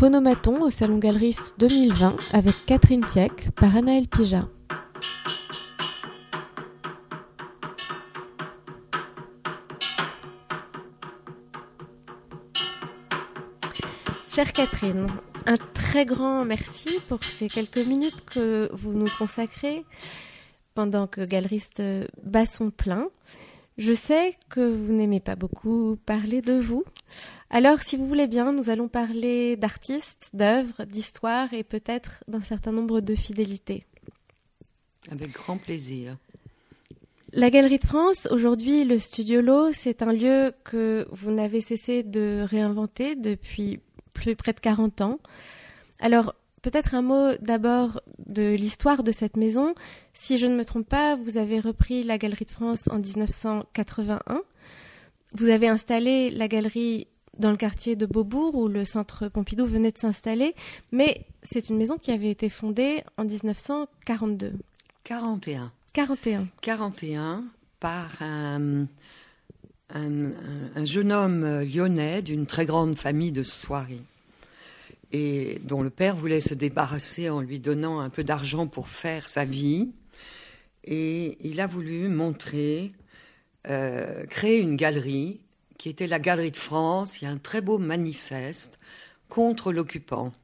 [0.00, 4.48] Phonomaton au Salon Galeries 2020 avec Catherine Tieck par Anaël Pija.
[14.32, 15.08] Chère Catherine,
[15.44, 19.84] un très grand merci pour ces quelques minutes que vous nous consacrez
[20.74, 21.82] pendant que Galeriste
[22.24, 23.08] bat son plein.
[23.76, 26.84] Je sais que vous n'aimez pas beaucoup parler de vous.
[27.52, 32.70] Alors, si vous voulez bien, nous allons parler d'artistes, d'œuvres, d'histoire et peut-être d'un certain
[32.70, 33.84] nombre de fidélités.
[35.10, 36.16] Avec grand plaisir.
[37.32, 42.04] La Galerie de France, aujourd'hui, le Studio Lo, c'est un lieu que vous n'avez cessé
[42.04, 43.80] de réinventer depuis
[44.12, 45.18] plus près de 40 ans.
[45.98, 49.74] Alors, peut-être un mot d'abord de l'histoire de cette maison.
[50.12, 54.42] Si je ne me trompe pas, vous avez repris la Galerie de France en 1981.
[55.32, 57.06] Vous avez installé la galerie
[57.40, 60.54] dans le quartier de Beaubourg où le centre Pompidou venait de s'installer,
[60.92, 64.52] mais c'est une maison qui avait été fondée en 1942.
[65.04, 65.72] 41.
[65.92, 66.46] 41.
[66.60, 67.44] 41
[67.80, 68.86] par un,
[69.94, 74.02] un, jeune homme lyonnais d'une très grande famille de soirées
[75.12, 79.28] et dont le père voulait se débarrasser en lui donnant un peu d'argent pour faire
[79.28, 79.90] sa vie.
[80.84, 82.92] Et il a voulu montrer,
[83.68, 85.40] euh, créer une galerie
[85.80, 87.20] qui était la Galerie de France.
[87.20, 88.78] Il y a un très beau manifeste
[89.30, 90.34] contre l'occupant.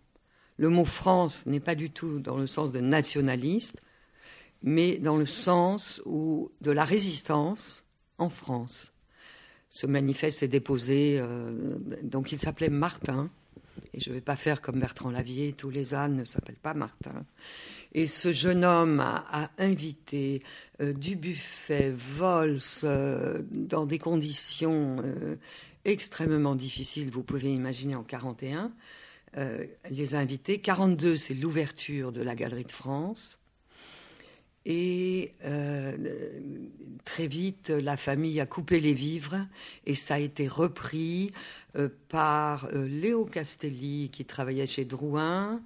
[0.57, 3.83] Le mot France n'est pas du tout dans le sens de nationaliste,
[4.63, 7.85] mais dans le sens de la résistance
[8.17, 8.95] en France.
[9.69, 13.29] Ce manifeste est déposé, euh, donc il s'appelait Martin,
[13.93, 16.73] et je ne vais pas faire comme Bertrand Lavier, tous les ânes ne s'appellent pas
[16.73, 17.27] Martin.
[17.93, 20.43] Et ce jeune homme a, invité
[20.81, 21.19] euh, du
[21.97, 25.37] Vols, euh, dans des conditions euh,
[25.85, 28.73] extrêmement difficiles, vous pouvez imaginer en 41,
[29.91, 30.61] les a invités.
[30.61, 33.39] 42, c'est l'ouverture de la Galerie de France.
[34.65, 35.35] Et
[37.05, 39.47] très vite, la famille a coupé les vivres
[39.85, 41.33] et ça a été repris
[42.09, 45.61] par Léo Castelli qui travaillait chez Drouin,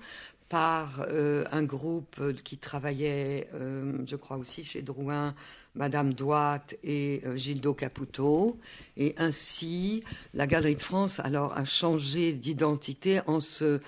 [0.50, 5.33] par euh, un groupe euh, qui travaillait, euh, je crois aussi chez Drouin,
[5.77, 8.59] Madame Douat et Gildo Caputo.
[8.97, 10.03] Et ainsi,
[10.34, 13.81] la Galerie de France alors a changé d'identité en se,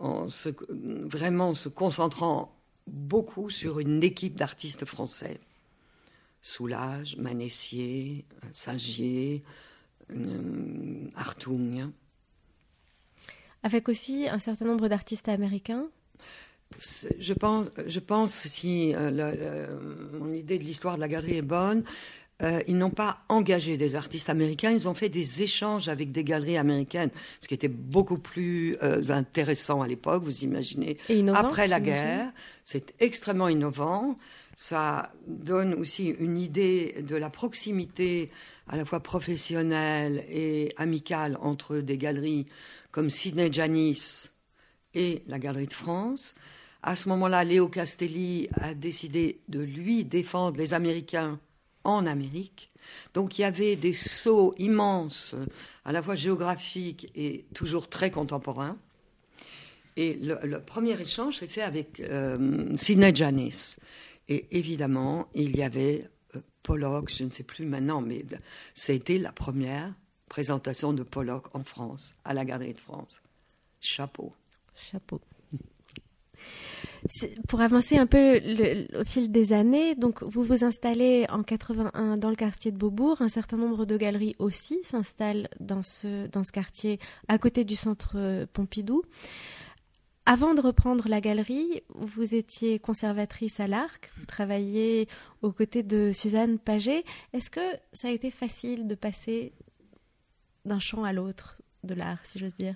[0.00, 2.52] en se, vraiment se concentrant
[2.88, 5.38] beaucoup sur une équipe d'artistes français.
[6.42, 9.42] Soulage, Manessier, Sagier,
[11.14, 11.92] Hartung.
[13.62, 15.86] Avec aussi un certain nombre d'artistes américains
[16.78, 19.66] je pense, je pense si euh,
[20.12, 21.82] mon idée de l'histoire de la galerie est bonne,
[22.40, 26.22] euh, ils n'ont pas engagé des artistes américains, ils ont fait des échanges avec des
[26.22, 30.98] galeries américaines, ce qui était beaucoup plus euh, intéressant à l'époque, vous imaginez.
[31.34, 32.30] Après la guerre,
[32.62, 34.18] c'est extrêmement innovant.
[34.54, 38.30] Ça donne aussi une idée de la proximité
[38.68, 42.46] à la fois professionnelle et amicale entre des galeries
[42.90, 44.28] comme Sidney Janis
[44.94, 46.34] et la Galerie de France.
[46.82, 51.40] À ce moment-là, Léo Castelli a décidé de lui défendre les Américains
[51.84, 52.70] en Amérique.
[53.14, 55.34] Donc il y avait des sauts immenses,
[55.84, 58.78] à la fois géographiques et toujours très contemporains.
[59.96, 63.76] Et le, premier échange s'est fait avec euh, Sidney Janis.
[64.28, 68.24] Et évidemment, il y avait euh, Pollock, je ne sais plus maintenant, mais
[68.74, 69.92] c'était la première
[70.28, 73.20] présentation de Pollock en France, à la Galerie de France.
[73.80, 74.32] Chapeau.
[74.76, 75.20] Chapeau.
[77.46, 78.40] Pour avancer un peu
[78.98, 83.22] au fil des années, donc vous vous installez en 81 dans le quartier de Beaubourg.
[83.22, 86.98] Un certain nombre de galeries aussi s'installent dans ce, dans ce quartier
[87.28, 89.02] à côté du centre euh, Pompidou.
[90.26, 95.08] Avant de reprendre la galerie, vous étiez conservatrice à l'Arc, vous travailliez
[95.40, 97.02] aux côtés de Suzanne Paget.
[97.32, 97.62] Est-ce que
[97.94, 99.54] ça a été facile de passer
[100.66, 102.74] d'un champ à l'autre de l'art, si j'ose dire?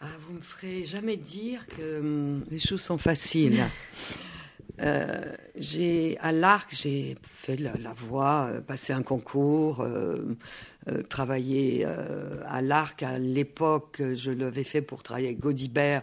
[0.00, 3.64] Ah, vous me ferez jamais dire que hum, les choses sont faciles.
[4.80, 10.34] Euh, j'ai à l'Arc, j'ai fait la, voix, euh, passé un concours, euh,
[11.08, 11.86] travaillé
[12.46, 13.02] à l'Arc.
[13.02, 16.02] À l'époque, je l'avais fait pour travailler avec Godibert.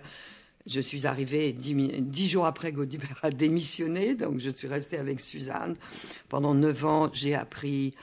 [0.68, 5.76] Je suis arrivée dix, jours après Godibert a démissionné, donc je suis restée avec Suzanne.
[6.30, 7.94] Pendant neuf ans, j'ai appris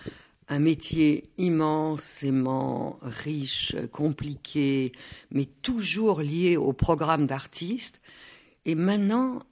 [0.49, 4.93] un métier immensément riche, compliqué,
[5.31, 8.01] mais toujours lié au programme d'artistes.
[8.65, 9.43] Et maintenant,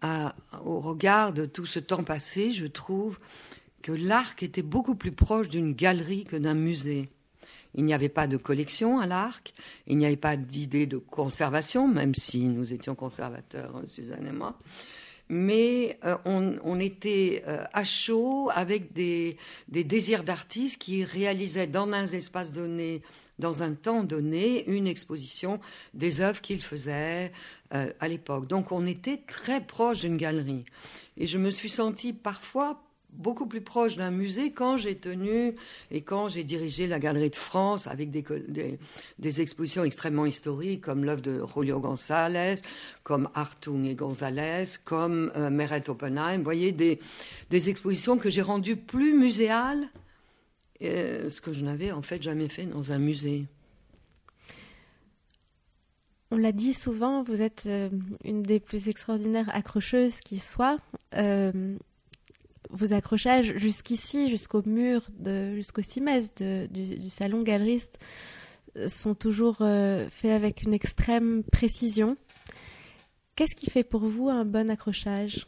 [0.64, 3.18] au regard de tout ce temps passé, je trouve
[3.82, 7.08] que l'arc était beaucoup plus proche d'une galerie que d'un musée.
[7.74, 9.52] Il n'y avait pas de collection à l'Arc,
[9.86, 14.58] il n'y avait pas d'idée de conservation, même si nous étions conservateurs, Suzanne et moi
[15.28, 19.36] mais euh, on, était euh, à chaud avec des,
[19.68, 23.02] désirs d'artistes qui réalisaient dans un espace donné,
[23.38, 25.60] dans un temps donné, une exposition
[25.94, 27.32] des œuvres qu'ils faisaient
[27.74, 28.46] euh, à l'époque.
[28.46, 30.64] Donc on était très proche d'une galerie.
[31.16, 32.80] Et je me suis sentie parfois
[33.16, 35.54] beaucoup plus proche d'un musée quand j'ai tenu
[35.90, 38.24] et quand j'ai dirigé la Galerie de France avec des,
[39.18, 42.56] des, expositions extrêmement historiques comme l'œuvre de Julio González,
[43.02, 46.38] comme Artung et González, comme euh, Meret Oppenheim.
[46.38, 47.00] Vous voyez, des,
[47.50, 49.88] des expositions que j'ai rendues plus muséales,
[50.82, 53.46] euh, ce que je n'avais en fait jamais fait dans un musée.
[56.30, 57.88] On l'a dit souvent, vous êtes euh,
[58.24, 60.78] une des plus extraordinaires accrocheuses qui soit.
[62.70, 65.06] Vos accrochages jusqu'ici, jusqu'au mur,
[65.54, 67.98] jusqu'au cimès du, salon galeriste,
[68.76, 72.16] euh, sont toujours euh, faits avec une extrême précision.
[73.34, 75.46] Qu'est-ce qui fait pour vous un bon accrochage?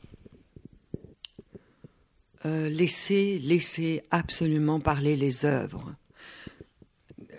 [2.47, 5.95] Euh, laisser, laisser absolument parler les œuvres.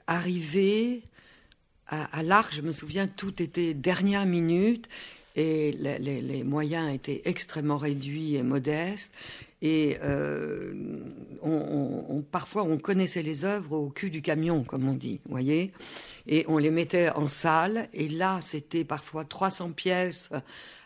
[0.07, 1.03] Arriver
[1.87, 4.87] à, l'arc, je me souviens, tout était dernière minute
[5.35, 9.13] et les, moyens étaient extrêmement réduits et modestes.
[9.61, 10.73] Et euh,
[12.31, 15.71] parfois, on connaissait les œuvres au cul du camion, comme on dit, voyez.
[16.27, 17.89] Et on les mettait en salle.
[17.93, 20.31] Et là, c'était parfois 300 pièces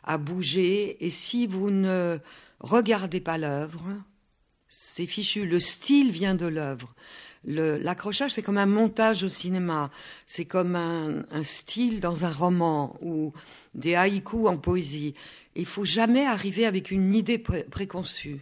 [0.04, 1.06] à bouger.
[1.06, 2.18] Et si vous ne
[2.60, 3.84] regardez pas l'œuvre,
[4.68, 5.46] c'est fichu.
[5.46, 6.94] Le style vient de l'œuvre.
[7.46, 9.90] L'accrochage, c'est comme un montage au cinéma.
[10.26, 13.34] C'est comme un, style dans un roman ou
[13.76, 15.14] des haïkus en poésie.
[15.56, 18.42] Il faut jamais arriver avec une idée préconçue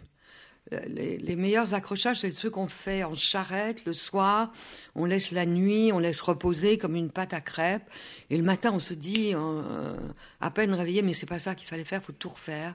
[0.86, 4.52] les, meilleurs accrochages, c'est ceux qu'on fait en charrette le soir.
[4.94, 7.90] On laisse la nuit, on laisse reposer comme une pâte à crêpes.
[8.30, 9.96] Et le matin, on se dit, euh,
[10.40, 12.74] à peine réveillé, mais c'est pas ça qu'il fallait faire, faut tout refaire.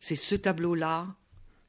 [0.00, 1.06] C'est ce tableau-là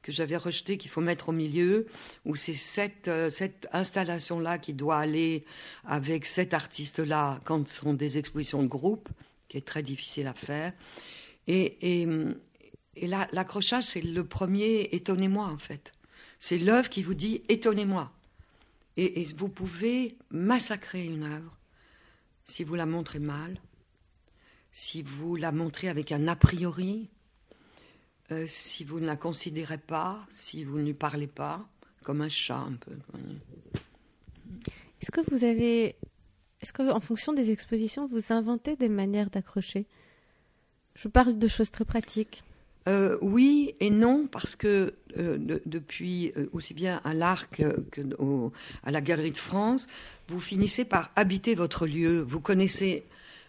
[0.02, 1.86] que j'avais rejeté qu'il faut mettre au milieu,
[2.24, 5.44] ou c'est cette, euh, cette installation-là qui doit aller
[5.84, 9.08] avec cet artiste-là quand ce sont des expositions de groupe,
[9.48, 10.72] qui est très difficile à faire.
[11.46, 12.08] Et, et,
[12.96, 15.92] et là, l'accrochage, c'est le premier étonnez-moi, en fait.
[16.38, 18.12] C'est l'œuvre qui vous dit étonnez-moi.
[18.96, 21.56] Et, vous pouvez massacrer une œuvre
[22.44, 23.60] si vous la montrez mal,
[24.72, 27.08] si vous la montrez avec un a priori,
[28.30, 31.66] euh, si vous ne la considérez pas, si vous ne lui parlez pas,
[32.04, 32.92] comme un chat un peu.
[35.00, 35.96] Est-ce que vous avez.
[36.60, 39.86] Est-ce qu'en fonction des expositions, vous inventez des manières d'accrocher?
[40.94, 42.42] Je parle de choses très pratiques.
[42.88, 45.36] Euh, oui et non, parce que euh,
[45.66, 48.00] depuis euh, aussi bien à l'Arc que
[48.82, 49.86] à la Galerie de France,
[50.28, 52.20] vous finissez par habiter votre lieu.
[52.20, 53.04] Vous connaissez,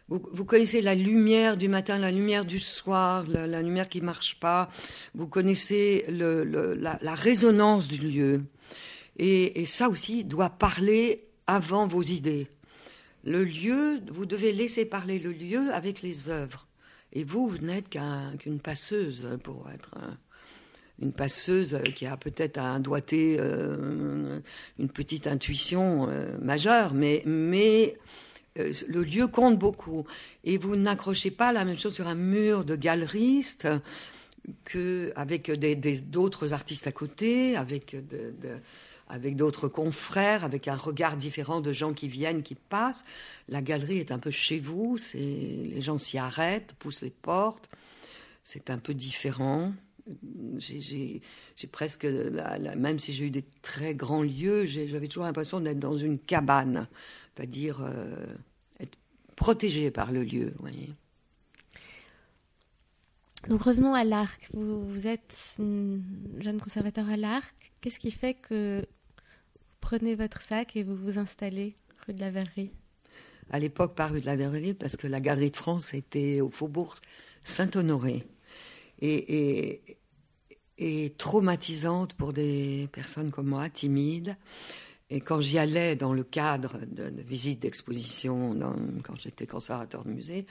[0.10, 4.70] vous, connaissez la lumière du matin, la lumière du soir, la, lumière qui marche pas.
[5.14, 8.44] Vous connaissez la, résonance du lieu.
[9.18, 12.48] Et, ça aussi doit parler avant vos idées.
[13.24, 16.68] Le lieu, vous devez laisser parler le lieu avec les œuvres.
[17.14, 19.92] Et vous, vous n'êtes qu'une passeuse pour être
[21.02, 24.40] une passeuse qui a peut-être un doigté, euh,
[24.80, 27.24] une petite intuition euh, majeure, mais
[28.58, 30.06] euh, le lieu compte beaucoup.
[30.44, 33.68] Et vous n'accrochez pas la même chose sur un mur de galeriste
[34.66, 35.52] qu'avec
[36.10, 37.96] d'autres artistes à côté, avec
[39.10, 43.04] avec d'autres confrères, avec un regard différent de gens qui viennent, qui passent.
[43.50, 47.70] La galerie est un peu chez vous, les gens s'y arrêtent, poussent les portes.
[48.44, 49.74] C'est un peu différent.
[50.58, 51.22] J'ai
[51.72, 52.06] presque,
[52.78, 56.88] même si j'ai eu des très grands lieux, j'avais toujours l'impression d'être dans une cabane,
[57.40, 58.26] c'est-à-dire euh,
[58.82, 58.98] être
[59.38, 60.54] protégé par le lieu.
[60.60, 60.94] Voyez.
[63.48, 64.50] Donc revenons à l'Arc.
[64.54, 66.04] Vous, vous, êtes une
[66.40, 67.56] jeune conservateur à l'Arc.
[67.80, 68.86] Qu'est-ce qui fait que
[69.80, 72.72] prenez votre sac et vous vous installez rue de la Verrerie?
[73.52, 76.50] À l'époque, pas rue de la Verrerie, parce que la Galerie de France était au
[76.50, 76.96] faubourg
[77.44, 78.28] Saint-Honoré.
[79.02, 79.98] Et,
[80.78, 84.36] et, traumatisante pour des personnes comme moi, timides.
[85.12, 88.56] Et quand j'y allais dans le cadre de, de visites d'exposition,
[89.04, 90.46] quand j'étais conservateur de musée,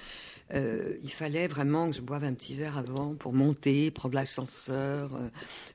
[0.53, 5.15] euh, il fallait vraiment que je boive un petit verre avant pour monter, prendre l'ascenseur,
[5.15, 5.29] euh,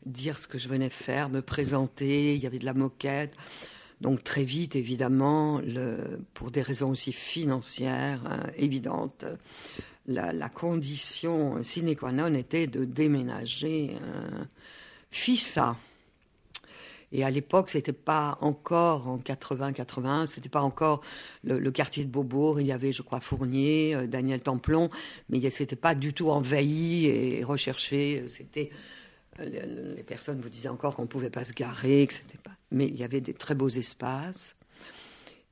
[0.05, 2.35] dire ce que je venais faire, me présenter.
[2.35, 3.33] Il y avait de la moquette.
[4.01, 5.61] Donc très vite, évidemment,
[6.33, 9.23] pour des raisons aussi financières hein, évidentes,
[10.07, 13.91] la, condition sine qua non était de déménager.
[15.09, 15.77] Fissa
[17.13, 21.01] Et à l'époque, c'était pas encore en 80-81, c'était pas encore
[21.43, 22.59] le, quartier de Beaubourg.
[22.59, 24.89] Il y avait, je crois, Fournier, euh, Daniel Templon,
[25.29, 28.25] mais c'était pas du tout envahi et recherché.
[28.27, 28.71] C'était
[29.39, 32.15] euh, les personnes vous disaient encore qu'on ne pouvait pas se garer, que.
[32.71, 34.55] Mais il y avait des très beaux espaces.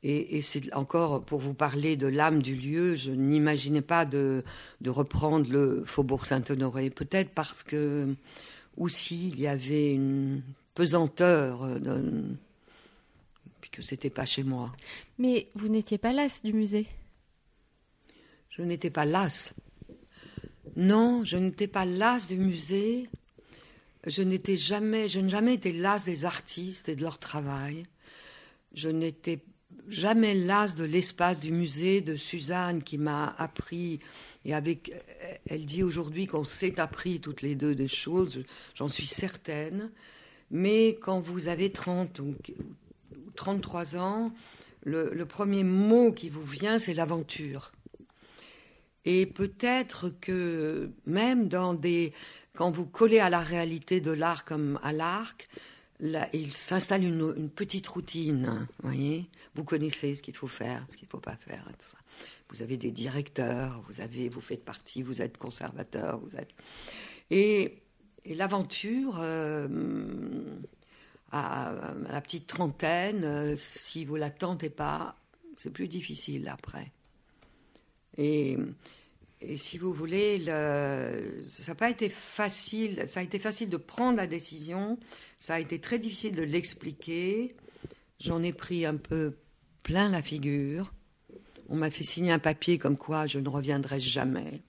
[0.04, 4.44] Et, c'est encore pour vous parler de l'âme du lieu, je n'imaginais pas de,
[4.82, 6.90] de, reprendre le Faubourg Saint-Honoré.
[6.90, 8.16] Peut-être parce que
[8.78, 10.42] aussi il y avait une
[10.74, 12.24] pesanteur, de,
[13.60, 14.72] puis que c'était pas chez moi.
[15.18, 16.88] Mais vous n'étiez pas lasse du musée?
[18.50, 19.54] Je n'étais pas lasse.
[20.76, 23.10] Non, je n'étais pas lasse du musée.
[24.06, 27.86] Je n'étais jamais, je n'ai jamais été lasse des artistes et de leur travail.
[28.74, 29.40] Je n'étais
[29.88, 34.00] jamais lasse de l'espace du musée de Suzanne qui m'a appris
[34.44, 34.92] et avec
[35.48, 38.44] elle dit aujourd'hui qu'on s'est appris toutes les deux des choses,
[38.76, 39.92] j'en suis certaine.
[40.52, 42.36] Mais quand vous avez 30 ou
[43.36, 44.32] 33 ans,
[44.84, 47.72] le, premier mot qui vous vient, c'est l'aventure.
[49.06, 52.14] Et peut-être que même dans des
[52.54, 55.48] quand vous collez à la réalité de l'art comme à l'arc,
[56.34, 58.68] il s'installe une, petite routine.
[58.84, 61.66] Voyez vous connaissez ce qu'il faut faire, ce qu'il ne faut pas faire.
[62.50, 66.20] Vous avez des directeurs, vous, avez, vous faites partie, vous êtes conservateur.
[66.20, 66.50] Vous êtes...
[67.30, 67.82] Et,
[68.26, 69.68] l'aventure, euh,
[71.32, 75.16] à, la petite trentaine, euh, si vous ne la tentez pas,
[75.58, 76.92] c'est plus difficile après.
[78.18, 78.58] Et
[79.42, 83.06] et si vous voulez, le, ça n'a pas été facile.
[83.08, 85.00] Ça a été facile de prendre la décision.
[85.40, 87.56] Ça a été très difficile de l'expliquer.
[88.20, 89.36] J'en ai pris un peu
[89.84, 90.94] plein la figure.
[91.70, 94.62] On m'a fait signer un papier comme quoi je ne reviendrai jamais.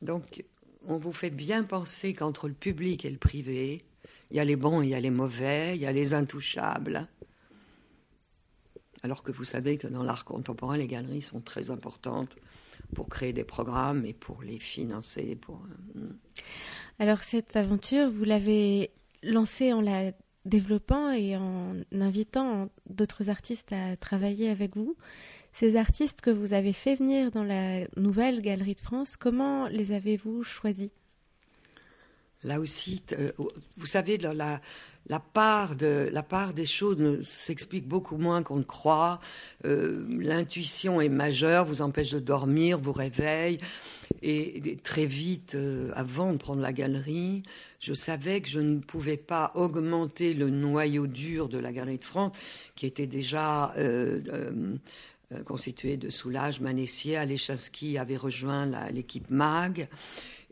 [0.00, 0.42] Donc,
[0.86, 3.84] on vous fait bien penser qu'entre le public et le privé,
[4.30, 7.06] il y a les bons il y a les mauvais, il y a les intouchables.
[9.02, 12.36] Alors que vous savez que dans l'art contemporain, les galeries sont très importantes
[12.94, 15.38] pour créer des programmes et pour les financer.
[15.48, 16.16] Euh, hmm.
[16.98, 18.90] Alors cette aventure, vous l'avez
[19.22, 20.12] lancée en la
[20.44, 24.96] développant et en invitant d'autres artistes à travailler avec vous.
[25.52, 29.92] Ces artistes que vous avez fait venir dans la nouvelle Galerie de France, comment les
[29.92, 30.90] avez-vous choisis?
[32.42, 33.30] Là aussi, euh,
[33.76, 39.20] vous savez, la, part, de, la part des choses s'explique beaucoup moins qu'on ne croit.
[39.64, 43.58] Euh, l'intuition est majeure, vous empêche de dormir, vous réveille.
[44.22, 47.44] Et, très vite, euh, avant de prendre la galerie,
[47.78, 52.04] je savais que je ne pouvais pas augmenter le noyau dur de la Galerie de
[52.04, 52.32] France,
[52.74, 53.74] qui était déjà
[55.44, 59.88] constitué de Soulage, Manessier, Aléchaski avait rejoint l'équipe MAG.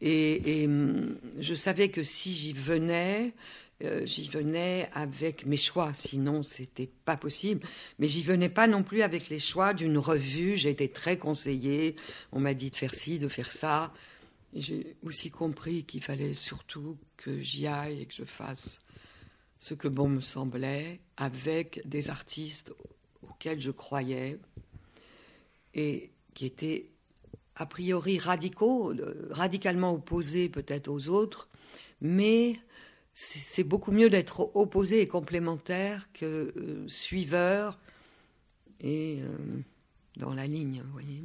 [0.01, 3.35] Et, et, hum, je savais que si j'y venais,
[3.83, 7.67] euh, j'y venais avec mes choix, sinon c'était pas possible.
[7.99, 10.57] Mais j'y venais pas non plus avec les choix d'une revue.
[10.57, 11.97] J'ai été très conseillée.
[12.33, 13.93] On m'a dit de faire ci, de faire ça.
[14.55, 18.85] J'ai aussi compris qu'il fallait surtout que j'y aille et que je fasse
[19.61, 22.73] ce que bon me semblait avec des artistes
[23.23, 24.39] auxquels je croyais
[25.75, 26.91] et qui étaient
[27.57, 31.49] a priori radicaux, euh, radicalement opposés peut-être aux autres,
[32.01, 32.59] mais
[33.13, 37.79] c'est beaucoup mieux d'être opposé et complémentaire que euh, suiveur
[38.81, 39.63] et euh,
[40.17, 41.25] dans la ligne, vous voyez.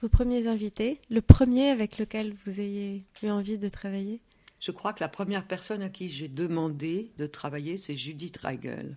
[0.00, 4.20] Vos premiers invités, le premier avec lequel vous ayez eu envie de travailler?
[4.60, 8.96] Je crois que la première personne à qui j'ai demandé de travailler, c'est Judith Reigel.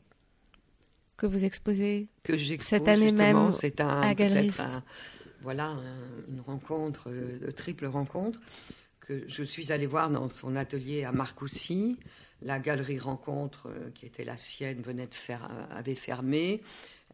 [1.21, 4.51] Que vous exposez que cette année même c'est un, à Galerie.
[5.41, 5.75] voilà,
[6.29, 8.39] une rencontre, euh, de triple rencontre
[9.27, 11.97] je suis allée voir dans son atelier à Marcoussis.
[12.41, 16.61] La galerie rencontre, euh, qui était la sienne, venait de faire, euh, avait fermé.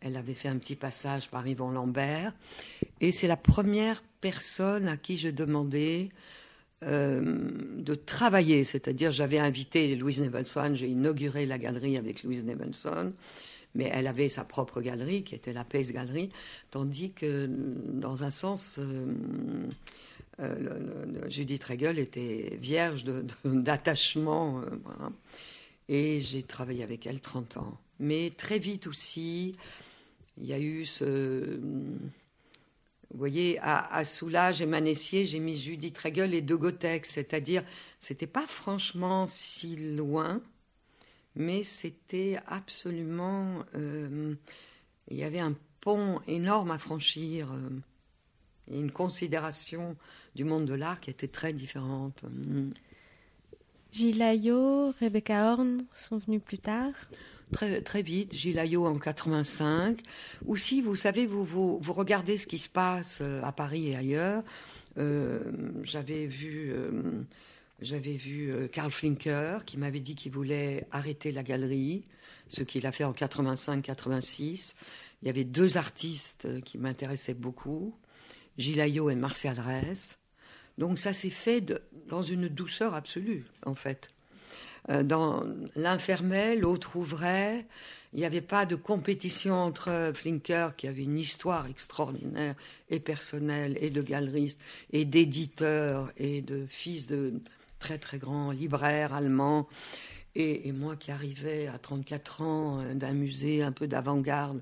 [0.02, 2.34] Elle avait fait un petit passage par Yvon Lambert.
[3.02, 6.10] Et c'est la première personne à qui je demandais
[6.84, 8.64] euh, de travailler.
[8.64, 13.12] C'est-à-dire, j'avais invité Louise Nevelson, j'ai inauguré la galerie avec Louise Nevelson
[13.78, 16.32] mais elle avait sa propre galerie, qui était la Pace Galerie,
[16.72, 18.80] tandis que, dans un sens,
[20.40, 23.06] euh, Judith Regel était vierge
[23.46, 24.62] d'attachement.
[24.62, 25.10] Euh,
[25.90, 27.78] et j'ai travaillé avec elle 30 ans.
[28.00, 29.56] Mais très vite aussi,
[30.40, 31.60] il y a eu ce.
[33.10, 37.64] Vous voyez, à, Soulage et Manessier, j'ai mis Judith Regel et De Gotex, c'est-à-dire,
[38.00, 40.42] c'était pas franchement si loin,
[41.38, 43.64] mais c'était absolument.
[43.76, 44.36] Euh,
[45.10, 47.48] il y avait un pont énorme à franchir
[48.70, 49.96] une considération
[50.36, 52.24] du monde de l'art qui était très différente.
[52.24, 52.72] Mm.
[53.92, 56.94] Gilles Ayot, Rebecca Horn sont venus plus tard?
[57.52, 60.02] Très, très vite, Gilles Ayot en 85.
[60.46, 63.96] Aussi, vous savez, vous, vous, vous, regardez ce qui se passe euh, à Paris et
[63.96, 64.44] ailleurs.
[64.98, 65.40] Euh,
[65.84, 66.92] j'avais vu, euh,
[67.80, 72.06] j'avais vu Karl Flinker qui m'avait dit qu'il voulait arrêter la galerie,
[72.48, 74.74] ce qu'il a fait en 85-86.
[75.22, 77.94] Il y avait deux artistes qui m'intéressaient beaucoup,
[78.58, 80.18] Gilles Ayot et Martial Ress.
[80.78, 81.64] Donc ça s'est fait
[82.08, 84.12] dans une douceur absolue, en fait.
[84.90, 85.44] Euh, dans
[85.76, 87.66] l'un fermait, l'autre ouvrait.
[88.14, 92.56] Il n'y avait pas de compétition entre Flinker, qui avait une histoire extraordinaire,
[92.90, 97.34] et personnelle, et de galeriste, et d'éditeur, et de fils de
[97.80, 99.68] très très grands libraires allemands,
[100.36, 104.62] et, moi qui arrivais à 34 ans euh, d'un musée un peu d'avant-garde.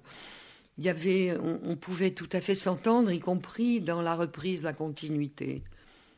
[0.77, 5.63] Y avait, on, pouvait tout à fait s'entendre, y compris dans la reprise, la continuité.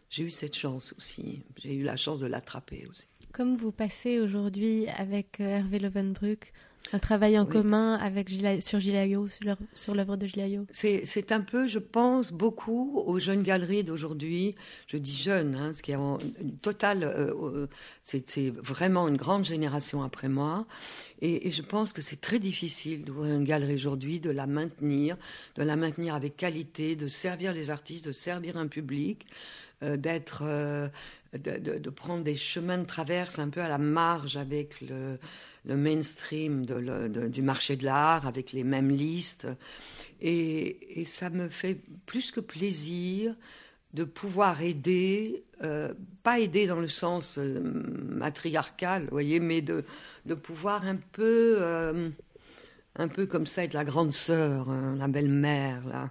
[0.10, 1.44] J'ai eu cette chance aussi.
[1.62, 3.06] J'ai eu la chance de l'attraper aussi.
[3.34, 6.54] Comme vous passez aujourd'hui avec euh, Hervé Levenbruck,
[6.94, 8.29] un travail en commun avec
[8.62, 9.27] sur Gilayo,
[9.74, 10.65] sur l'œuvre de Gilayo.
[10.72, 14.56] C'est un peu, je pense, beaucoup aux jeunes galeries d'aujourd'hui.
[14.88, 16.17] Je dis jeunes, hein, ce qui est en
[16.62, 17.67] total, euh, euh,
[18.03, 20.65] c'est vraiment une grande génération après moi.
[21.22, 25.17] Et, et je pense que c'est très difficile d'ouvrir une galerie aujourd'hui, de la maintenir,
[25.56, 29.25] de la maintenir avec qualité, de servir les artistes, de servir un public.
[29.84, 30.88] Euh, d'être, euh,
[31.34, 35.17] de, prendre des chemins de traverse un peu à la marge avec le,
[35.65, 39.48] mainstream du marché de l'art, avec les mêmes listes.
[40.22, 43.36] Et, ça me fait plus que plaisir
[43.93, 49.84] de pouvoir aider, euh, pas aider dans le sens matriarcal, vous voyez, mais de,
[50.43, 52.12] pouvoir un peu
[53.00, 56.10] un peu comme ça être la grande sœur, hein, la belle-mère, là,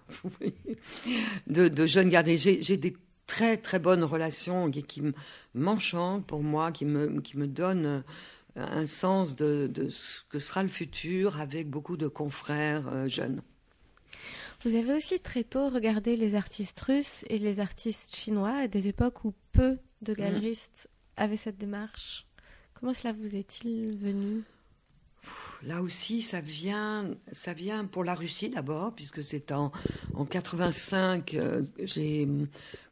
[1.48, 2.38] de, de jeunes gardés.
[2.38, 2.96] J'ai des
[3.26, 5.02] très très bonne relation qui, qui
[5.54, 8.00] m'enchante pour moi, qui me, qui me donne euh,
[8.56, 13.42] un sens de, ce que sera le futur avec beaucoup de confrères euh, jeunes.
[14.64, 18.88] Vous avez aussi très tôt regardé les artistes russes et les artistes chinois à des
[18.88, 20.16] époques où peu de mmh.
[20.16, 22.26] galeristes avaient cette démarche.
[22.74, 24.44] Comment cela vous est-il venu?
[25.62, 29.72] Là aussi, ça vient, ça vient pour la Russie d'abord, puisque c'est en,
[30.14, 32.28] en 85, euh, j'ai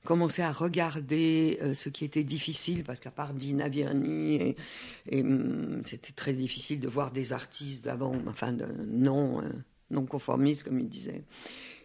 [0.04, 4.54] commencé à regarder euh, ce qui était difficile, parce qu'à part Dina Virni,
[5.12, 8.54] hum, c'était très difficile de voir des artistes d'avant, enfin
[8.86, 9.48] non, euh,
[9.90, 11.22] non conformistes, comme il disait.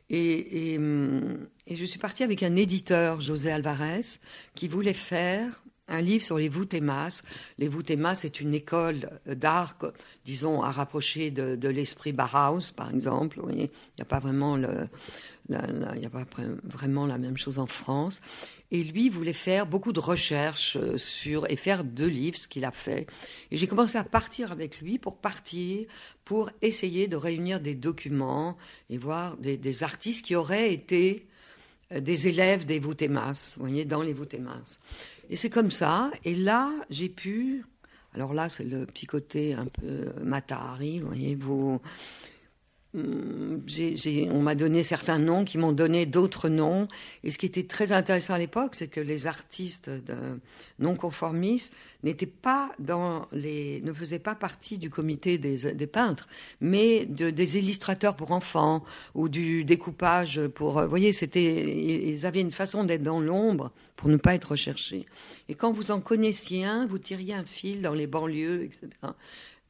[0.09, 4.19] Et, hum, et, je suis partie avec un éditeur, José Alvarez,
[4.55, 7.23] qui voulait faire un livre sur les voûtes et masses.
[7.57, 9.75] Les voûtes et masses est une école d'art,
[10.25, 13.41] disons, à rapprocher de, l'esprit Bauhaus, par exemple.
[13.49, 14.57] il n'y a pas vraiment
[17.05, 18.21] la même chose en France.
[18.71, 22.65] Et lui voulait faire beaucoup de recherches euh, sur et faire deux livres, ce qu'il
[22.65, 23.07] a fait.
[23.49, 25.87] Et j'ai commencé à partir avec lui pour partir,
[26.23, 28.57] pour essayer de réunir des documents
[28.91, 31.25] et voir des, artistes qui auraient été
[31.91, 34.35] euh, des élèves des masses, vous voyez, dans les voûtes
[35.29, 36.11] et c'est comme ça.
[36.25, 37.63] Et là, j'ai pu.
[38.13, 41.37] Alors là, c'est le petit côté un peu Matahari, vous voyez,
[42.95, 43.61] Hum,
[44.31, 46.87] on m'a donné certains noms qui m'ont donné d'autres noms.
[47.23, 49.91] Et ce qui était très intéressant à l'époque, c'est que les artistes
[50.79, 51.73] non conformistes
[52.03, 56.27] n'étaient pas dans les, ne faisaient pas partie du comité des, peintres,
[56.61, 60.81] mais de, des illustrateurs pour enfants ou du découpage pour.
[60.81, 65.05] Vous voyez, c'était, ils avaient une façon d'être dans l'ombre pour ne pas être recherchés.
[65.47, 68.87] Et quand vous en connaissiez un, vous tiriez un fil dans les banlieues, etc.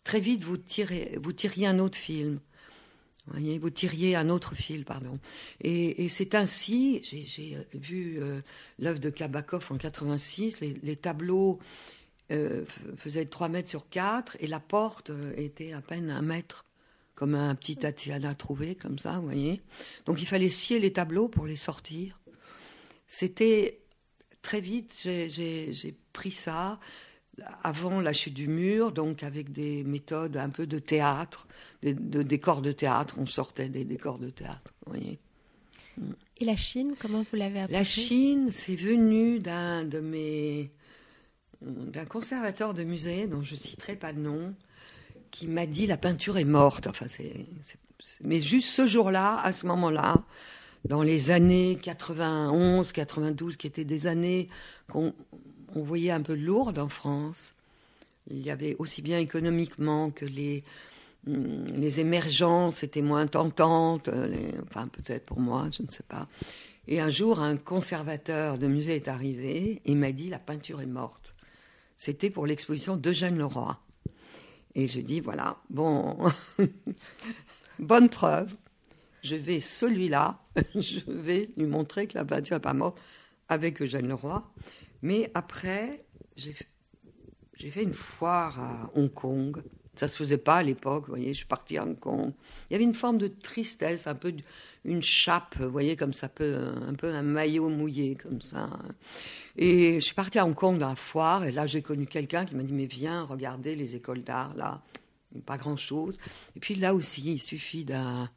[0.06, 0.58] Très vite, vous
[1.22, 2.40] vous tiriez un autre film
[3.60, 5.20] vous tiriez un autre fil, pardon.
[5.62, 8.42] Et, c'est ainsi, j'ai vu euh,
[8.80, 11.60] l'œuvre de Kabakov en 86, les, tableaux
[12.32, 12.66] euh,
[12.98, 16.66] faisaient 3 mètres sur 4 et la porte euh, était à peine un mètre,
[17.16, 19.62] comme un petit Tatiana trouvé, comme ça, vous voyez.
[20.06, 22.20] Donc il fallait scier les tableaux pour les sortir.
[23.08, 23.80] C'était
[24.42, 26.80] très vite, j'ai pris ça
[27.64, 31.48] avant la chute du mur, donc avec des méthodes un peu de théâtre,
[31.84, 34.74] de, décors de théâtre, on sortait des décors de théâtre.
[34.86, 35.20] voyez.
[36.38, 37.74] Et la Chine, comment vous l'avez appris?
[37.74, 40.72] La Chine, c'est venu d'un de mes
[41.62, 44.56] d'un conservateur de musée dont je citerai pas le nom,
[45.30, 46.88] qui m'a dit la peinture est morte.
[46.88, 47.48] Enfin, c'est,
[48.24, 50.24] mais juste ce jour-là, à ce moment-là,
[50.86, 54.48] dans les années 91, 92, qui étaient des années
[54.92, 55.14] qu'on
[55.76, 57.54] on voyait un peu lourde en France.
[58.30, 60.64] Il y avait aussi bien économiquement que les,
[61.28, 64.10] hum, les émergences étaient moins tentantes,
[64.68, 66.28] enfin peut-être pour moi, je ne sais pas.
[66.88, 70.88] Et un jour, un conservateur de musée est arrivé et m'a dit la peinture est
[70.88, 71.34] morte.
[71.98, 73.78] C'était pour l'exposition d'Eugène Leroy.
[74.74, 76.18] Et je dis, voilà, bon,
[77.80, 78.56] bonne preuve,
[79.22, 80.40] je vais celui-là,
[80.76, 83.00] je vais lui montrer que la peinture n'est pas morte
[83.50, 84.44] avec Eugène Leroy.
[85.02, 86.00] Mais après,
[86.36, 86.54] j'ai
[87.72, 89.62] fait une foire à Hong Kong.
[89.96, 92.32] Ça se faisait pas à l'époque, vous voyez, je suis partie à Hong Kong.
[92.70, 94.34] Il y avait une forme de tristesse, un peu
[94.86, 96.58] une chape, vous voyez, comme ça peut,
[96.88, 98.70] un peu un maillot mouillé, comme ça.
[99.58, 102.46] Et je suis partie à Hong Kong dans la foire, et là j'ai connu quelqu'un
[102.46, 104.82] qui m'a dit, mais viens, regarder les écoles d'art, là,
[105.46, 106.18] pas grand-chose.
[106.56, 108.30] Et puis là aussi, il suffit d'un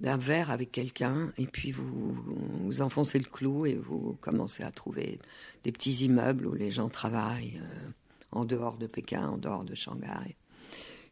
[0.00, 2.16] d'un verre avec quelqu'un, et puis vous,
[2.64, 5.18] vous enfoncez le clou et vous commencez à trouver
[5.64, 7.90] des petits immeubles où les gens travaillent euh,
[8.32, 10.36] en dehors de Pékin, en dehors de Shanghai.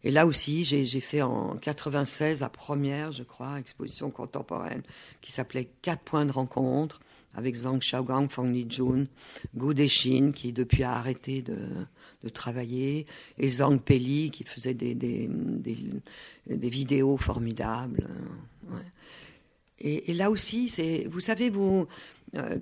[0.04, 4.82] Et là aussi, j'ai fait en 96 la première, je crois, exposition contemporaine
[5.20, 7.00] qui s'appelait Quatre points de rencontre
[7.34, 9.06] avec Zhang Xiaogang, Fang Lijun,
[9.56, 11.58] Gu Dexin qui depuis a arrêté de,
[12.30, 13.06] travailler,
[13.38, 15.28] et Zhang Peli qui faisait des,
[16.46, 18.08] vidéos formidables.
[19.78, 21.86] Et, là aussi, c'est, vous savez, vous,
[22.34, 22.58] euh,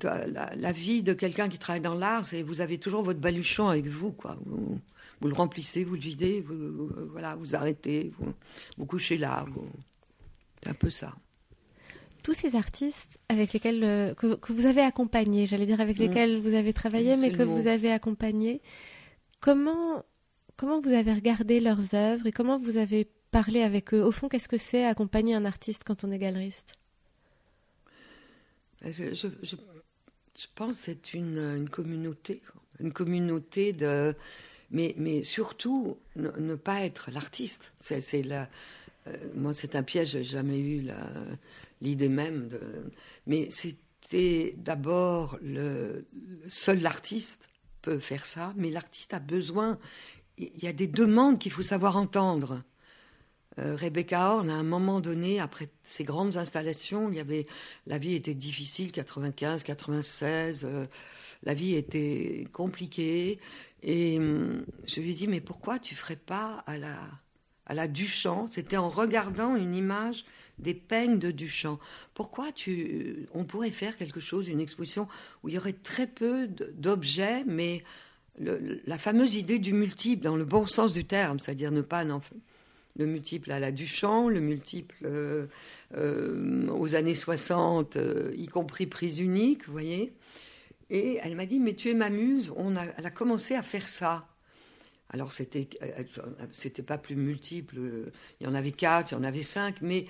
[0.56, 3.86] la, vie de quelqu'un qui travaille dans l'art, c'est vous avez toujours votre baluchon avec
[3.86, 4.36] vous, quoi.
[4.46, 4.80] Vous,
[5.20, 8.32] vous le remplissez, vous le videz, vous, voilà, vous arrêtez, vous,
[8.76, 9.46] vous couchez là.
[10.62, 11.14] C'est un peu ça.
[12.24, 16.02] Tous ces artistes avec lesquels euh, que, que, vous avez accompagnés, j'allais dire avec mm.
[16.02, 18.60] lesquels vous avez travaillé, mais que vous avez accompagnés,
[19.40, 20.02] comment
[20.56, 24.28] comment vous avez regardé leurs œuvres et comment vous avez parlé avec eux Au fond,
[24.28, 26.74] qu'est-ce que c'est accompagner un artiste quand on est galeriste?
[28.82, 32.42] Je, je, pense que c'est une, communauté,
[32.78, 34.14] une communauté de
[34.70, 37.72] mais, surtout ne, pas être l'artiste.
[37.80, 38.48] C'est, la,
[39.08, 40.88] euh, moi, c'est un piège, j'ai jamais eu
[41.80, 42.60] l'idée même de.
[43.26, 46.06] Mais c'était d'abord le,
[46.46, 47.48] seul l'artiste
[47.82, 49.78] peut faire ça, mais l'artiste a besoin.
[50.38, 52.62] Il y a des demandes qu'il faut savoir entendre.
[53.58, 57.46] Euh, Rebecca Horn, à un moment donné, après ces grandes installations, il y avait,
[57.86, 60.86] la vie était difficile, 95, 96, euh,
[61.44, 63.38] la vie était compliquée.
[63.82, 66.98] Et hum, je lui dit, mais pourquoi tu ferais pas à la,
[67.66, 68.48] à la Duchamp?
[68.48, 70.24] C'était en regardant une image
[70.58, 71.78] des peignes de Duchamp.
[72.14, 75.08] Pourquoi tu, on pourrait faire quelque chose, une exposition
[75.42, 77.84] où il y aurait très peu d'objets, mais
[78.38, 82.04] la fameuse idée du multiple, dans le bon sens du terme, c'est-à-dire ne pas
[82.96, 85.46] le multiple à la Duchamp, le multiple euh,
[85.96, 90.12] euh, aux années 60, euh, y compris prise unique, vous voyez.
[90.90, 92.52] Et elle m'a dit, mais tu es ma muse.
[92.56, 94.28] On a, elle a commencé à faire ça.
[95.10, 95.68] Alors, c'était,
[96.52, 97.76] c'était pas plus multiple.
[98.40, 99.76] Il y en avait quatre, il y en avait cinq.
[99.80, 100.06] Mais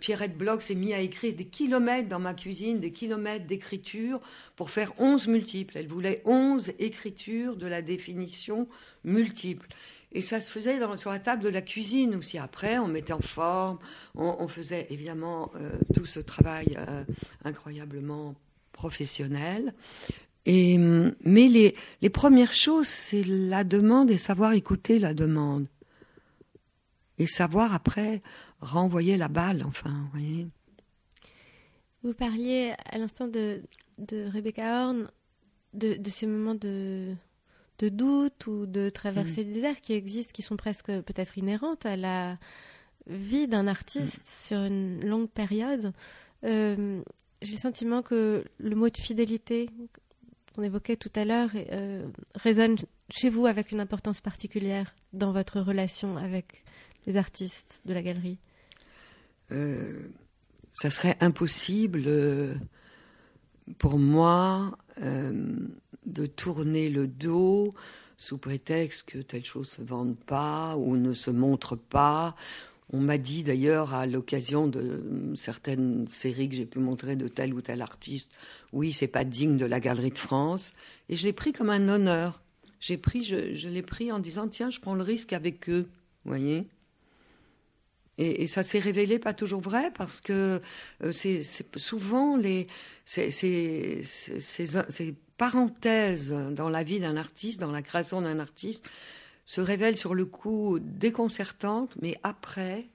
[0.00, 4.20] Pierrette Bloch s'est mis à écrire des kilomètres dans ma cuisine, des kilomètres d'écriture
[4.54, 5.76] pour faire onze multiples.
[5.78, 8.68] Elle voulait onze écritures de la définition
[9.04, 9.68] multiple.
[10.12, 12.38] Et ça se faisait sur la table de la cuisine aussi.
[12.38, 13.78] Après, on mettait en forme,
[14.14, 17.04] on, faisait évidemment euh, tout ce travail euh,
[17.44, 18.34] incroyablement
[18.72, 19.74] professionnel.
[20.46, 25.66] Et, mais les, les premières choses, c'est la demande et savoir écouter la demande.
[27.18, 28.22] Et savoir après
[28.60, 30.46] renvoyer la balle, enfin, vous voyez.
[32.02, 33.62] Vous parliez à l'instant de,
[33.98, 35.10] de Rebecca Horn,
[35.74, 37.14] de, de ces moments de,
[37.78, 39.52] de doute ou de traversée mm.
[39.52, 42.38] des airs qui existent, qui sont presque peut-être inhérentes à la
[43.06, 44.46] vie d'un artiste mm.
[44.46, 45.92] sur une longue période.
[46.44, 47.02] Euh,
[47.42, 49.68] j'ai le sentiment que le mot de fidélité
[50.54, 52.76] qu'on évoquait tout à l'heure euh, résonne
[53.10, 56.64] chez vous avec une importance particulière dans votre relation avec
[57.06, 58.38] les artistes de la galerie.
[59.52, 60.08] Euh,
[60.72, 62.08] ça serait impossible
[63.78, 64.76] pour moi
[66.06, 67.74] de tourner le dos
[68.18, 72.34] sous prétexte que telle chose se vende pas ou ne se montre pas
[72.92, 77.52] on m'a dit d'ailleurs à l'occasion de certaines séries que j'ai pu montrer de tel
[77.52, 78.30] ou tel artiste,
[78.72, 80.72] oui, c'est pas digne de la Galerie de France,
[81.08, 82.40] et je l'ai pris comme un honneur.
[82.78, 85.88] J'ai pris, je, l'ai pris en disant tiens, je prends le risque avec eux,
[86.24, 86.68] voyez.
[88.18, 90.62] Et, ça s'est révélé pas toujours vrai parce que
[91.04, 91.42] euh, c'est
[91.76, 92.66] souvent les
[93.04, 94.02] ces
[95.36, 98.86] parenthèses dans la vie d'un artiste, dans la création d'un artiste,
[99.44, 102.88] se révèle sur le coup déconcertante, mais après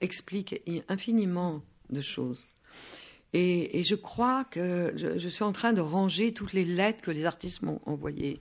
[0.00, 2.46] explique infiniment de choses.
[3.34, 7.26] Et, je crois que je, suis en train de ranger toutes les lettres que les
[7.26, 8.40] artistes m'ont envoyées,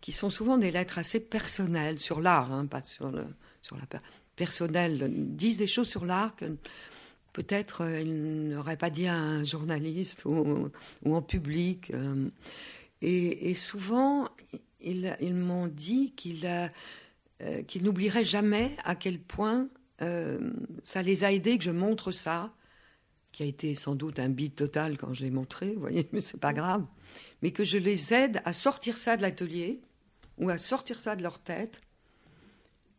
[0.00, 3.22] qui sont souvent des lettres assez personnelles sur l'art, hein, pas sur, la
[4.34, 6.46] personnelle, disent des choses sur l'art que
[7.34, 10.70] peut-être euh, ils n'auraient pas dit à un journaliste ou,
[11.04, 11.90] ou en public.
[11.90, 12.28] Euh.
[13.06, 14.28] Et, souvent,
[14.80, 19.68] ils, m'ont dit qu'ils euh, n'oublieraient jamais à quel point
[20.00, 22.54] euh, ça les a aidés que je montre ça,
[23.30, 26.20] qui a été sans doute un bide total quand je l'ai montré, vous voyez, mais
[26.20, 26.84] c'est pas grave.
[27.42, 29.82] Mais que je les aide à sortir ça de l'atelier
[30.38, 31.80] ou à sortir ça de leur tête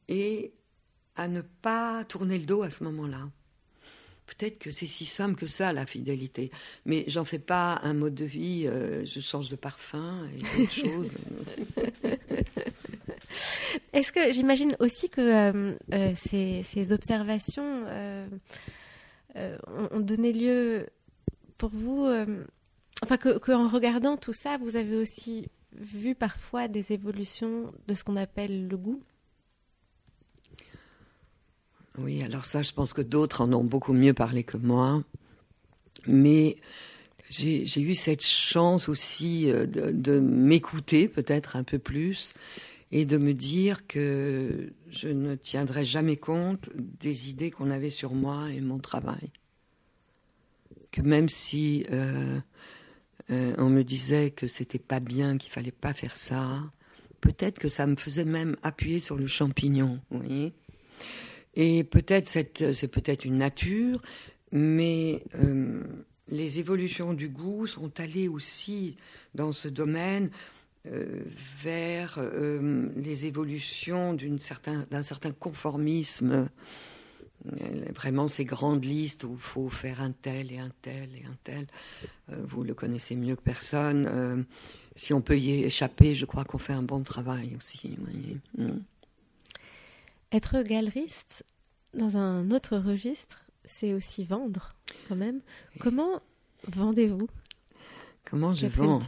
[0.07, 0.53] et
[1.15, 3.29] à ne pas tourner le dos à ce moment-là.
[4.25, 6.51] Peut-être que c'est si simple que ça, la fidélité.
[6.85, 10.71] Mais j'en fais pas un mode de vie, euh, je change de parfum et d'autres
[10.85, 11.11] choses.
[13.93, 17.85] Est-ce que j'imagine aussi que euh, euh, ces, observations
[19.35, 20.87] ont, donné lieu
[21.57, 22.07] pour vous,
[23.03, 27.93] enfin que, que, en regardant tout ça, vous avez aussi vu parfois des évolutions de
[27.93, 29.03] ce qu'on appelle le goût?
[31.97, 35.03] Oui, alors ça, je pense que d'autres en ont beaucoup mieux parlé que moi.
[36.07, 36.57] Mais
[37.29, 42.33] j'ai eu cette chance aussi euh, de, m'écouter peut-être un peu plus
[42.91, 48.13] et de me dire que je ne tiendrai jamais compte des idées qu'on avait sur
[48.13, 49.31] moi et mon travail.
[50.91, 52.39] Que même si euh,
[53.31, 56.61] euh, on me disait que c'était pas bien, qu'il fallait pas faire ça,
[57.21, 60.53] peut-être que ça me faisait même appuyer sur le champignon, vous voyez
[61.55, 64.01] et peut-être c'est peut-être une nature,
[64.51, 65.83] mais euh,
[66.29, 68.97] les évolutions du goût sont allées aussi
[69.33, 70.29] dans ce domaine
[70.87, 71.23] euh,
[71.61, 74.37] vers euh, les évolutions d'un
[75.03, 76.49] certain, conformisme.
[77.93, 81.37] Vraiment ces grandes listes où il faut faire un tel et un tel et un
[81.43, 81.67] tel.
[82.29, 84.47] vous le connaissez mieux que personne.
[84.95, 87.99] si on peut y échapper, je crois qu'on fait un bon travail aussi.
[88.57, 88.79] Mm.
[90.31, 91.45] Être galeriste,
[91.93, 94.73] dans un autre registre, c'est aussi vendre,
[95.07, 95.41] quand même.
[95.79, 96.21] Comment
[96.67, 97.27] vendez-vous?
[98.29, 98.99] Comment je vends?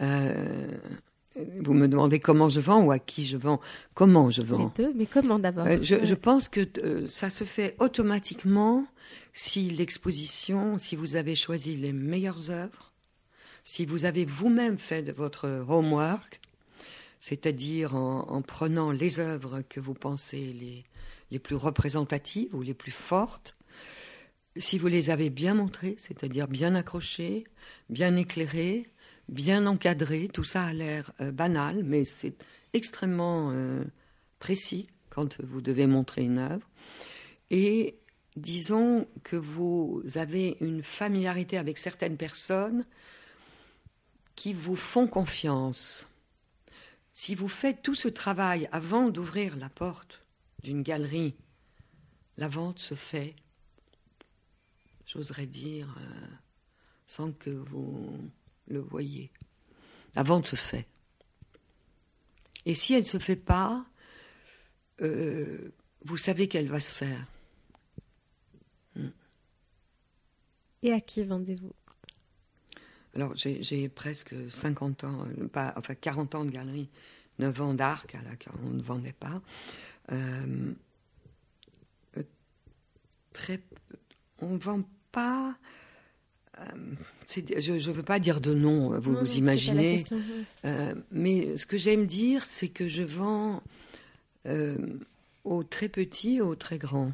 [0.00, 0.78] Euh,
[1.60, 3.60] Vous me demandez comment je vends ou à qui je vends?
[3.94, 4.72] Comment je vends?
[4.76, 5.66] Les deux, mais comment d'abord?
[5.66, 8.86] Euh, je, pense que euh, ça se fait automatiquement
[9.32, 12.92] si l'exposition, si vous avez choisi les meilleures œuvres,
[13.62, 16.40] si vous avez vous-même fait de votre homework,
[17.20, 20.84] c'est-à-dire en, prenant les œuvres que vous pensez
[21.30, 23.54] les, plus représentatives ou les plus fortes,
[24.56, 27.44] si vous les avez bien montrées, c'est-à-dire bien accrochées,
[27.88, 28.88] bien éclairées,
[29.28, 32.34] bien encadrées, tout ça a l'air euh, banal, mais c'est
[32.72, 33.84] extrêmement euh,
[34.40, 36.66] précis quand vous devez montrer une œuvre.
[37.50, 37.96] Et
[38.36, 42.84] disons que vous avez une familiarité avec certaines personnes
[44.34, 46.09] qui vous font confiance
[47.12, 50.24] si vous faites tout ce travail avant d'ouvrir la porte
[50.62, 51.36] d'une galerie,
[52.36, 53.34] la vente se fait,
[55.06, 56.26] j'oserais dire, euh,
[57.06, 58.30] sans que vous
[58.68, 59.30] le voyez.
[60.14, 60.86] La vente se fait.
[62.66, 63.84] Et si elle ne se fait pas,
[65.00, 65.72] euh,
[66.04, 67.26] vous savez qu'elle va se faire.
[68.96, 69.10] Hmm.
[70.82, 71.74] Et à qui vendez-vous?
[73.14, 76.88] Alors, j'ai presque 50 ans, euh, pas, enfin 40 ans de galerie,
[77.38, 79.42] 9 ans d'arc à laquelle on ne vendait pas.
[80.12, 80.72] Euh,
[82.16, 82.22] euh,
[83.32, 83.60] très,
[84.40, 85.56] on ne vend pas.
[87.28, 90.04] je ne veux pas dire de nom, vous vous imaginez.
[91.10, 93.62] mais ce que j'aime dire, c'est que je vends
[95.42, 97.12] aux très petits, aux très grands.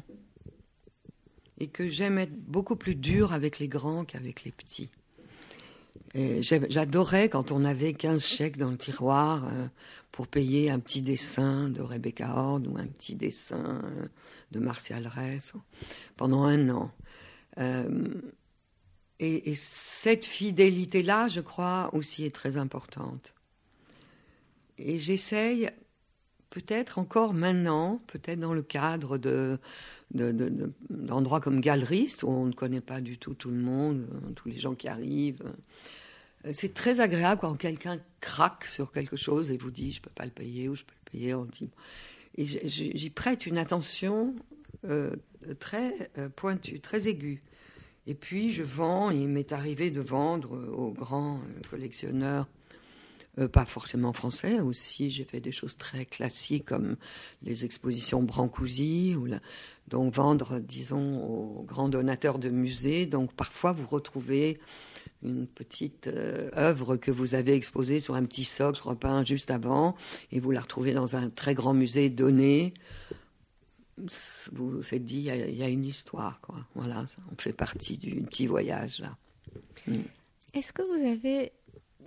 [1.59, 4.91] Et que j'aime être beaucoup plus dur avec les grands qu'avec les petits.
[6.13, 9.67] J'adorais quand on avait 15 chèques dans le tiroir euh,
[10.11, 14.07] pour payer un petit dessin de Rebecca Hord ou un petit dessin euh,
[14.51, 15.53] de Martial Ress
[16.15, 16.91] pendant un an.
[17.59, 18.05] Euh,
[19.19, 23.33] et, cette fidélité-là, je crois, aussi est très importante.
[24.77, 25.69] Et j'essaye,
[26.51, 29.59] peut-être encore maintenant, peut-être dans le cadre de,
[30.11, 34.59] d'endroits comme galeriste, où on ne connaît pas du tout tout le monde, tous les
[34.59, 35.43] gens qui arrivent.
[36.47, 40.11] Euh, c'est très agréable quand quelqu'un craque sur quelque chose et vous dit je peux
[40.13, 41.69] pas le payer ou je peux le payer en dit
[42.37, 44.35] et j'y prête une attention
[44.85, 45.15] euh,
[45.59, 47.41] très euh, pointue, très aiguë.
[48.05, 52.47] Et puis je vends, il m'est arrivé de vendre aux grands collectionneurs,
[53.51, 56.95] pas forcément français aussi, j'ai fait des choses très classiques comme
[57.41, 59.27] les expositions Brancusi, ou
[59.87, 63.07] donc vendre, disons, aux grands donateurs de musées.
[63.07, 64.57] Donc parfois vous retrouvez
[65.23, 69.95] une petite euh, œuvre que vous avez exposée sur un petit socle repeint juste avant,
[70.31, 72.73] et vous la retrouvez dans un très grand musée donné.
[74.51, 76.57] Vous vous êtes dit, il y, a une histoire, quoi.
[76.75, 79.17] Voilà, on fait partie du petit voyage là.
[79.87, 79.93] Mm.
[80.53, 81.51] Est-ce que vous avez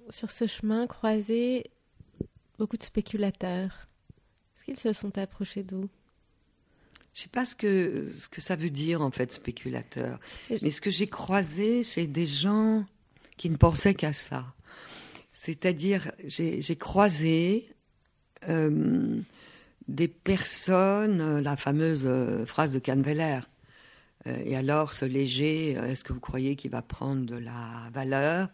[0.09, 1.71] sur ce chemin croisé
[2.59, 3.89] beaucoup de spéculateurs?
[4.57, 5.89] Est-ce qu'ils se sont approchés d'où?
[7.13, 10.21] Je ne sais pas ce que, ce que ça veut dire, en fait, spéculateur.
[10.63, 12.87] Mais ce que j'ai croisé chez des gens
[13.41, 14.45] qui ne pensaient qu'à ça.
[15.33, 17.73] C'est-à-dire, j'ai croisé
[18.51, 19.17] euh,
[19.89, 23.41] des personnes, euh, la fameuse euh, phrase de Canveller.
[24.27, 28.49] et alors, ce léger, est-ce que vous croyez qu'il va prendre de la valeur?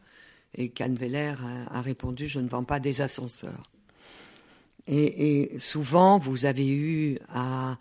[0.54, 1.34] Et Canveller
[1.74, 3.68] a, répondu, je ne vends pas des ascenseurs.
[4.86, 7.76] Et, souvent, vous avez eu à,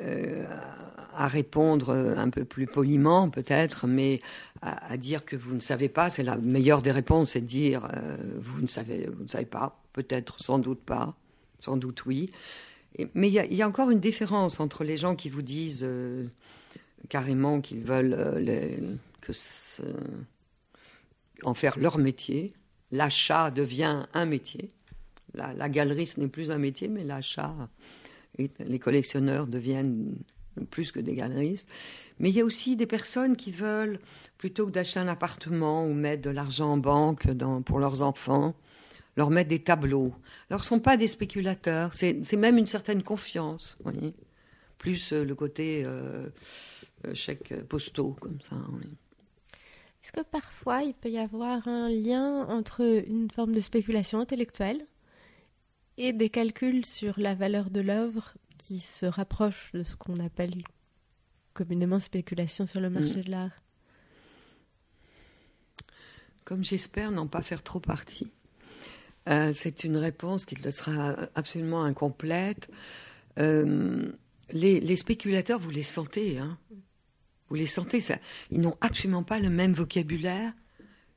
[0.00, 4.20] à répondre un peu plus poliment, peut-être, mais
[4.60, 7.88] à, dire que vous ne savez pas, c'est la meilleure des réponses, c'est de dire
[8.38, 11.16] vous ne savez, vous ne savez pas, peut-être, sans doute pas
[11.58, 12.30] sans doute oui.
[13.14, 16.24] mais il y, a encore une différence entre les gens qui vous disent euh,
[17.08, 18.96] carrément qu'ils veulent euh,
[21.42, 22.54] en faire leur métier.
[22.92, 24.68] L'achat devient un métier.
[25.34, 27.54] La, galerie, ce n'est plus un métier, mais l'achat,
[28.38, 30.16] les collectionneurs deviennent
[30.70, 31.68] plus que des galeristes.
[32.18, 33.98] Mais il y a aussi des personnes qui veulent,
[34.38, 37.26] plutôt que d'acheter un appartement ou mettre de l'argent en banque
[37.64, 38.54] pour leurs enfants,
[39.16, 40.12] leur mettre des tableaux.
[40.50, 43.78] Alors, ce ne sont pas des spéculateurs, c'est même une certaine confiance,
[44.78, 46.28] plus euh, le côté euh,
[47.06, 48.56] euh, chèque postaux, comme ça.
[50.02, 54.84] Est-ce que parfois il peut y avoir un lien entre une forme de spéculation intellectuelle
[55.98, 60.62] et des calculs sur la valeur de l'œuvre qui se rapprochent de ce qu'on appelle
[61.54, 63.24] communément spéculation sur le marché mm.
[63.24, 63.62] de l'art
[66.44, 68.30] Comme j'espère n'en pas faire trop partie.
[69.28, 72.68] Euh, c'est une réponse qui sera absolument incomplète.
[73.38, 74.12] Euh,
[74.50, 76.58] les, spéculateurs, vous les sentez, hein
[77.48, 78.16] Vous les sentez, ça,
[78.50, 80.52] ils n'ont absolument pas le même vocabulaire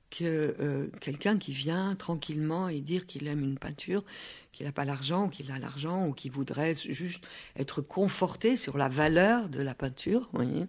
[0.10, 4.04] que euh, quelqu'un qui vient tranquillement et dire qu'il aime une peinture,
[4.52, 7.24] qu'il n'a pas l'argent, ou qu'il a l'argent, ou qu'il voudrait juste
[7.56, 10.30] être conforté sur la valeur de la peinture.
[10.34, 10.66] Vous voyez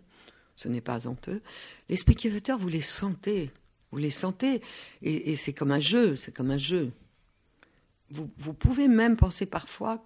[0.56, 1.42] Ce n'est pas honteux.
[1.88, 3.50] Les spéculateurs, vous les sentez.
[3.92, 4.62] Vous les sentez.
[5.02, 6.92] et c'est comme un jeu, c'est comme un jeu
[8.10, 10.02] vous, pouvez même penser parfois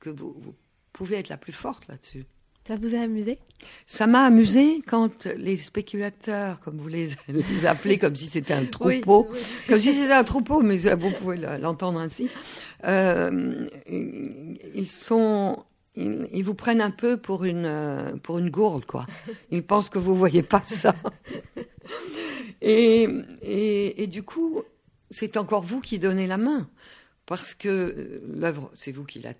[0.00, 0.54] que vous,
[0.92, 2.26] pouvez être la plus forte là-dessus.
[2.68, 3.38] Ça vous a amusé?
[3.86, 7.12] Ça m'a amusé quand les spéculateurs, comme vous les,
[7.66, 9.26] appelez, comme si c'était un troupeau,
[9.66, 12.28] comme si c'était un troupeau, mais vous pouvez l'entendre ainsi,
[12.84, 15.64] euh, ils sont,
[15.96, 19.06] ils, vous prennent un peu pour une pour une gourde, quoi.
[19.50, 20.94] Ils pensent que vous voyez pas ça.
[22.60, 23.08] Et,
[23.40, 24.62] et, et du coup,
[25.10, 26.68] c'est encore vous qui donnez la main
[27.24, 29.32] parce que euh, l'œuvre, c'est vous qui la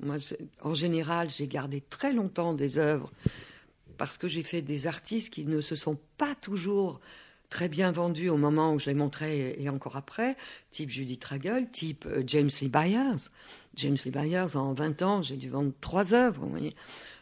[0.00, 0.16] Moi,
[0.62, 3.12] en général, j'ai gardé très longtemps des œuvres
[3.96, 7.00] parce que j'ai fait des artistes qui ne se sont pas toujours
[7.50, 10.36] très bien vendus au moment où je les montrais et encore après,
[10.70, 13.30] type Judith Ragel, type euh, James Lee Byers.
[13.76, 16.48] James Lee Byers, en 20 ans, j'ai dû vendre trois œuvres.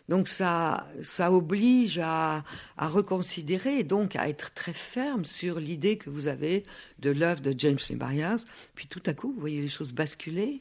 [0.08, 2.44] Donc ça, ça oblige à,
[2.78, 6.64] reconsidérer et donc à être très ferme sur l'idée que vous avez
[6.98, 8.44] de l'œuvre de James Lee Byers.
[8.74, 10.58] Puis tout à coup, vous voyez les choses basculer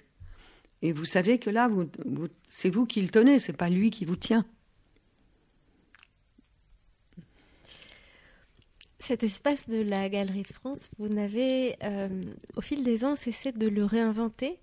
[0.82, 1.88] et vous savez que là, vous,
[2.48, 4.46] c'est vous qui le tenez, c'est pas lui qui vous tient.
[9.00, 12.24] Cet espace de la Galerie de France, vous n'avez, euh,
[12.56, 14.60] au fil des ans, cessé de le réinventer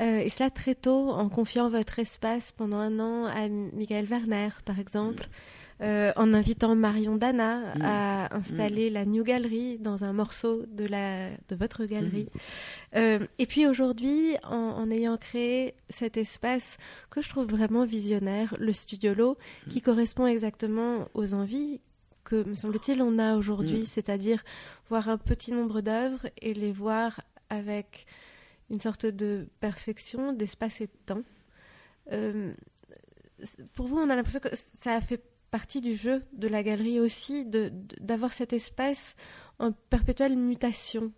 [0.00, 4.50] euh, et cela très tôt, en confiant votre espace pendant un an à Michael Werner,
[4.64, 5.28] par exemple,
[5.80, 7.82] euh, en invitant Marion Dana mm.
[7.82, 8.94] à installer mm.
[8.94, 12.28] la New Gallery dans un morceau de, la, de votre galerie.
[12.34, 12.96] Mm.
[12.96, 16.78] Euh, et puis aujourd'hui, en, ayant créé cet espace
[17.10, 19.38] que je trouve vraiment visionnaire, le Studio Lo,
[19.68, 21.80] qui correspond exactement aux envies
[22.24, 24.42] que, me semble-t-il, on a aujourd'hui, c'est-à-dire
[24.90, 28.06] voir un petit nombre d'œuvres et les voir avec
[28.70, 31.22] une sorte de perfection d'espace et de temps.
[32.12, 32.52] Euh,
[33.72, 37.00] pour vous, on a l'impression que ça a fait partie du jeu de la galerie
[37.00, 39.14] aussi, d'avoir cet espace
[39.58, 41.12] en perpétuelle mutation.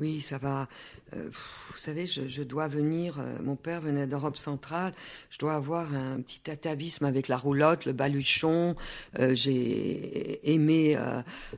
[0.00, 0.68] Oui, ça va.
[1.16, 3.18] Euh, vous savez, je, dois venir.
[3.18, 4.92] Euh, mon père venait d'Europe centrale.
[5.30, 8.76] Je dois avoir un petit atavisme avec la roulotte, le baluchon.
[9.18, 10.96] Euh, j'ai aimé.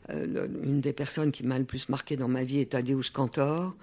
[0.09, 3.75] une des personnes qui m'a le plus marqué dans ma vie est Tadeusz Kantor,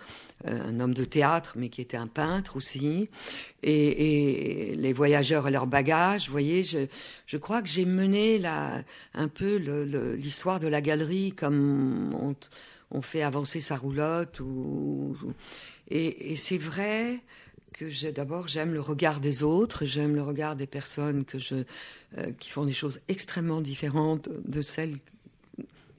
[0.46, 3.10] un homme de théâtre, mais qui était un peintre aussi.
[3.62, 6.28] Et, les voyageurs et leurs bagages.
[6.28, 9.58] Vous voyez, je, crois que j'ai mené un peu
[10.16, 12.16] l'histoire de la galerie comme.
[12.16, 12.36] On,
[12.92, 14.40] on fait avancer sa roulotte.
[14.40, 15.16] Ou,
[15.90, 17.20] et, c'est vrai
[17.74, 21.56] que d'abord j'aime le regard des autres, j'aime le regard des personnes que je,
[22.18, 24.98] euh, qui font des choses extrêmement différentes de celles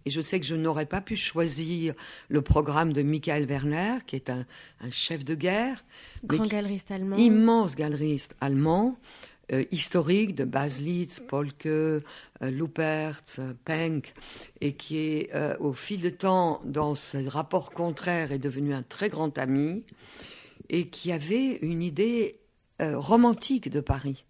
[0.05, 1.95] Et je sais que je n'aurais pas pu choisir
[2.29, 4.45] le programme de Michael Werner, qui est un,
[4.91, 5.85] chef de guerre.
[6.25, 7.17] Grand galeriste allemand.
[7.17, 8.99] Immense galeriste allemand,
[9.51, 12.01] euh, historique de Baslitz, Polke, euh,
[12.43, 13.23] Lupert,
[13.65, 14.13] Penck,
[14.61, 18.83] et qui est, euh, au fil du temps, dans ce rapport contraire, est devenu un
[18.83, 19.85] très grand ami,
[20.69, 22.35] et qui avait une idée
[22.81, 24.25] romantique de Paris.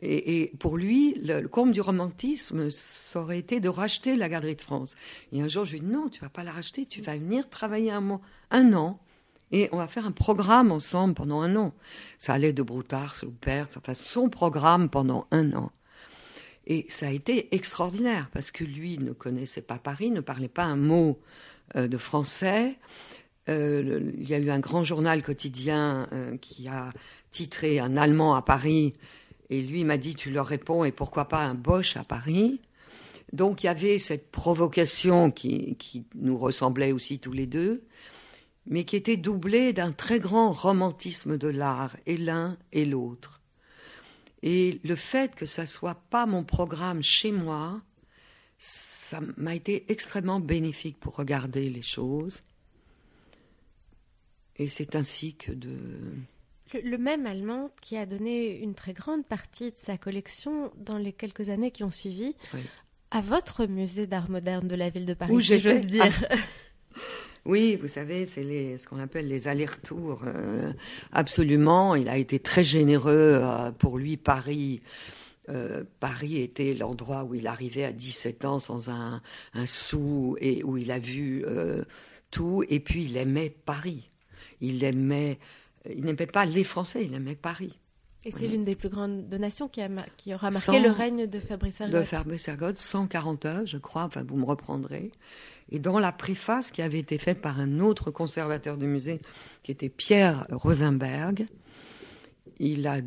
[0.00, 4.60] Et, pour lui, le, comble du romantisme, ça aurait été de racheter la Galerie de
[4.60, 4.96] France.
[5.30, 7.16] Et un jour, je lui ai dit non, tu vas pas la racheter, tu vas
[7.16, 8.20] venir travailler un,
[8.50, 8.98] un an.
[9.52, 11.74] Et on va faire un programme ensemble pendant un an.
[12.18, 15.70] Ça allait de Broutard, Loupert, enfin son programme pendant un an.
[16.66, 20.64] Et ça a été extraordinaire parce que lui ne connaissait pas Paris, ne parlait pas
[20.64, 21.20] un mot
[21.76, 22.78] euh, de français.
[23.48, 26.90] Euh, il y a eu un grand journal quotidien euh, qui a
[27.30, 28.94] titré Un Allemand à Paris
[29.50, 32.60] et lui m'a dit, tu leur réponds, et pourquoi pas un Bosch à Paris?
[33.32, 35.76] Donc il y avait cette provocation qui,
[36.14, 37.84] nous ressemblait aussi tous les deux,
[38.66, 43.40] mais qui était doublée d'un très grand romantisme de l'art, et l'un et l'autre.
[44.42, 47.80] Et le fait que ça soit pas mon programme chez moi,
[48.58, 52.42] ça m'a été extrêmement bénéfique pour regarder les choses.
[54.56, 55.76] Et c'est ainsi que de,
[56.80, 61.12] le, même Allemand qui a donné une très grande partie de sa collection dans les
[61.12, 62.34] quelques années qui ont suivi
[63.10, 66.04] à votre musée d'art moderne de la ville de Paris, si j'ose dire.
[66.30, 66.36] Ah.
[67.44, 70.22] Oui, vous savez, c'est ce qu'on appelle les allers-retours.
[70.26, 70.72] Euh,
[71.12, 73.38] absolument, il a été très généreux.
[73.40, 74.80] Euh, pour lui, Paris,
[75.48, 79.20] euh, Paris était l'endroit où il arrivait à 17 ans sans un,
[79.54, 81.44] un sou et où il a vu
[82.30, 82.64] tout.
[82.68, 84.10] Et puis, il aimait Paris.
[84.60, 85.38] Il aimait
[85.90, 87.72] il n'aimait pas les Français, il aimait Paris.
[88.24, 91.40] Et c'est l'une des plus grandes donations qui, a, qui aura marqué le règne de
[91.40, 92.00] Fabrice Ergotte.
[92.00, 95.10] De Fabrice Ergotte, 140 heures, je crois, enfin vous me reprendrez.
[95.72, 99.18] Et dans la préface qui avait été faite par un autre conservateur du musée,
[99.62, 101.46] qui était Pierre Rosenberg,
[102.60, 103.00] il m'a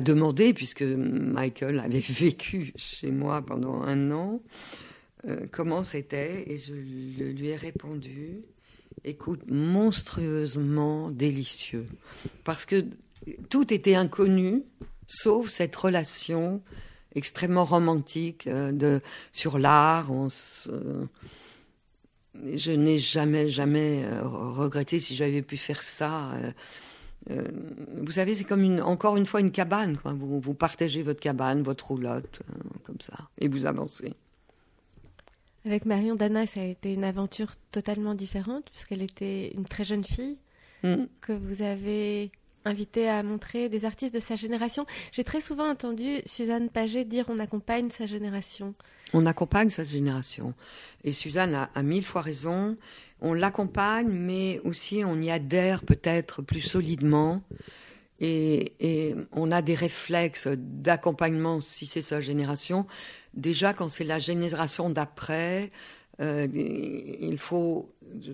[0.00, 4.42] demandé, puisque Michael avait vécu chez moi pendant un an,
[5.28, 8.42] euh, comment c'était, et je lui ai répondu
[9.04, 11.86] écoute, monstrueusement délicieux.
[12.44, 12.84] Parce que
[13.48, 14.62] tout était inconnu,
[15.06, 16.62] sauf cette relation
[17.14, 19.00] extrêmement romantique euh, de,
[19.32, 20.10] sur l'art.
[22.34, 26.32] je n'ai jamais, jamais euh, regretté si j'avais pu faire ça.
[27.30, 27.44] Euh,
[27.98, 29.98] vous savez, c'est comme une, encore une fois une cabane.
[30.04, 32.40] Vous, vous partagez votre cabane, votre roulotte,
[32.82, 34.14] comme ça, et vous avancez.
[35.64, 40.02] Avec Marion Dana, ça a été une aventure totalement différente, puisqu'elle était une très jeune
[40.02, 40.38] fille
[40.82, 41.04] mm.
[41.20, 42.32] que vous avez
[42.64, 44.86] invitée à montrer des artistes de sa génération.
[45.12, 48.74] J'ai très souvent entendu Suzanne Paget dire on accompagne sa génération.
[49.12, 50.54] On accompagne sa génération.
[51.04, 52.76] Et Suzanne a, mille fois raison.
[53.20, 57.42] On l'accompagne, mais aussi on y adhère peut-être plus solidement.
[58.20, 62.86] Et, on a des réflexes d'accompagnement si c'est sa génération,
[63.34, 65.70] déjà quand c'est la génération d'après,
[66.22, 67.90] euh, il faut,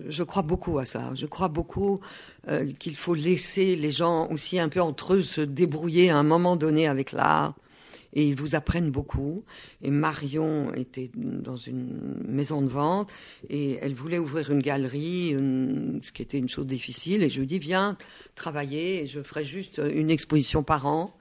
[0.09, 1.11] je crois beaucoup à ça.
[1.15, 1.99] Je crois beaucoup
[2.47, 6.23] euh, qu'il faut laisser les gens aussi un peu entre eux se débrouiller à un
[6.23, 7.55] moment donné avec l'art.
[8.13, 9.43] Et ils vous apprennent beaucoup.
[9.83, 13.07] Et Marion était dans une maison de vente
[13.49, 15.35] et elle voulait ouvrir une galerie,
[16.01, 17.21] ce qui était une chose difficile.
[17.21, 17.97] Et je lui dis, viens
[18.33, 21.15] travailler et je ferai juste une exposition par an.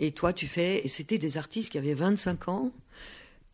[0.00, 0.84] Et toi, tu fais.
[0.84, 2.72] Et c'était des artistes qui avaient 25 ans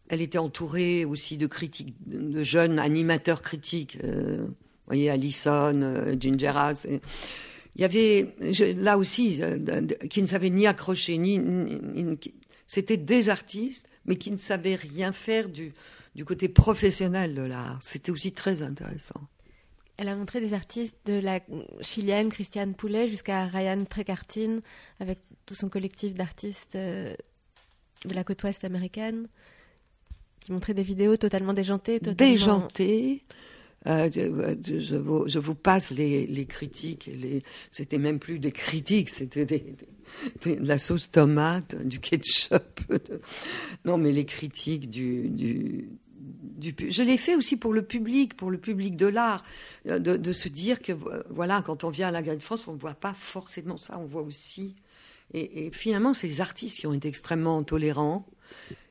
[0.08, 3.98] elle était entourée aussi de critiques, de jeunes animateurs critiques.
[4.02, 4.54] Euh, vous
[4.86, 6.52] voyez, Alison, euh, Ginger.
[7.76, 8.34] Il y avait
[8.74, 11.40] là aussi euh, qui ne savaient ni accrocher ni,
[12.66, 15.72] c'était des artistes, mais qui ne savaient rien faire du,
[16.26, 17.78] côté professionnel de l'art.
[17.80, 19.20] C'était aussi très intéressant.
[19.96, 21.40] Elle a montré des artistes de la
[21.80, 24.60] chilienne Christiane Poulet jusqu'à Ryan Trecartine,
[25.00, 27.16] avec tout son collectif d'artistes de
[28.14, 29.28] la côte ouest américaine
[30.48, 32.00] qui montrait des vidéos totalement déjantées.
[32.00, 32.32] Totalement...
[32.32, 33.22] Déjantées.
[33.86, 37.10] Euh, je, vous, je, vous, passe les, critiques.
[37.12, 37.42] Les...
[37.70, 42.80] C'était même plus des critiques, c'était de la sauce tomate, du ketchup.
[43.84, 45.90] Non, mais les critiques du, du.
[46.60, 49.44] Je l'ai fait aussi pour le public, pour le public de l'art,
[49.84, 50.92] de, de, se dire que
[51.28, 53.98] voilà, quand on vient à la Galerie de France, on ne voit pas forcément ça,
[53.98, 54.76] on voit aussi.
[55.34, 58.26] Et finalement, c'est les artistes qui ont été extrêmement tolérants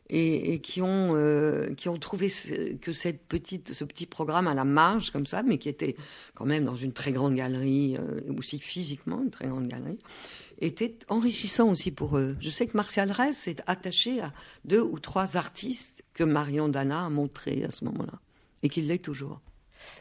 [0.10, 2.32] et, qui, ont, euh, qui ont trouvé
[2.82, 5.96] que cette petite, ce petit programme à la marge, comme ça, mais qui était
[6.34, 10.00] quand même dans une très grande galerie, euh, aussi physiquement, une très grande galerie,
[10.60, 12.36] était enrichissant aussi pour eux.
[12.40, 14.34] Je sais que Martial Reyes s'est attaché à
[14.66, 18.20] deux ou trois artistes que Marion Dana a montrés à ce moment-là,
[18.64, 19.42] et qu'il l'est toujours.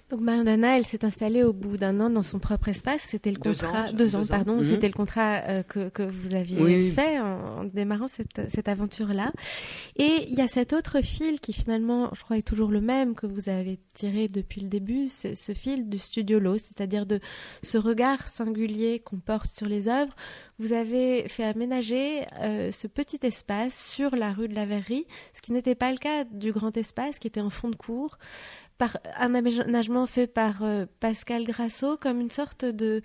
[0.09, 3.03] Donc Mariana, elle s'est installée au bout d'un an dans son propre espace.
[3.09, 4.59] C'était le contrat, deux ans, pardon.
[4.59, 4.65] Mhm.
[4.65, 9.33] C'était le contrat euh, que, que, vous aviez fait en, démarrant cette, cette aventure-là.
[9.97, 13.17] Et il y a cet autre fil qui finalement, je crois, est toujours le même
[13.17, 17.19] que vous avez tiré depuis le début, c'est ce fil du studio Lo, c'est-à-dire de
[17.65, 20.15] ce regard singulier qu'on porte sur les œuvres.
[20.59, 25.43] Vous avez fait aménager euh, ce petit espace sur la rue de la Verrerie, ce
[25.43, 28.19] qui n'était pas le cas du grand espace qui était en fond de cour
[28.79, 33.01] par un aménagement fait par euh, Pascal Grasso comme une sorte de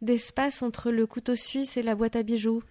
[0.00, 2.62] d'espace entre le couteau suisse et la boîte à bijoux.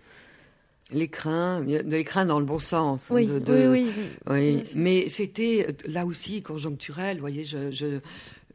[0.92, 3.12] L'écrin, l'écrin dans le bon sens.
[3.12, 3.92] Hein, oui, oui, oui,
[4.28, 7.18] oui, Mais c'était là aussi conjoncturel.
[7.18, 8.00] Vous voyez, je, euh,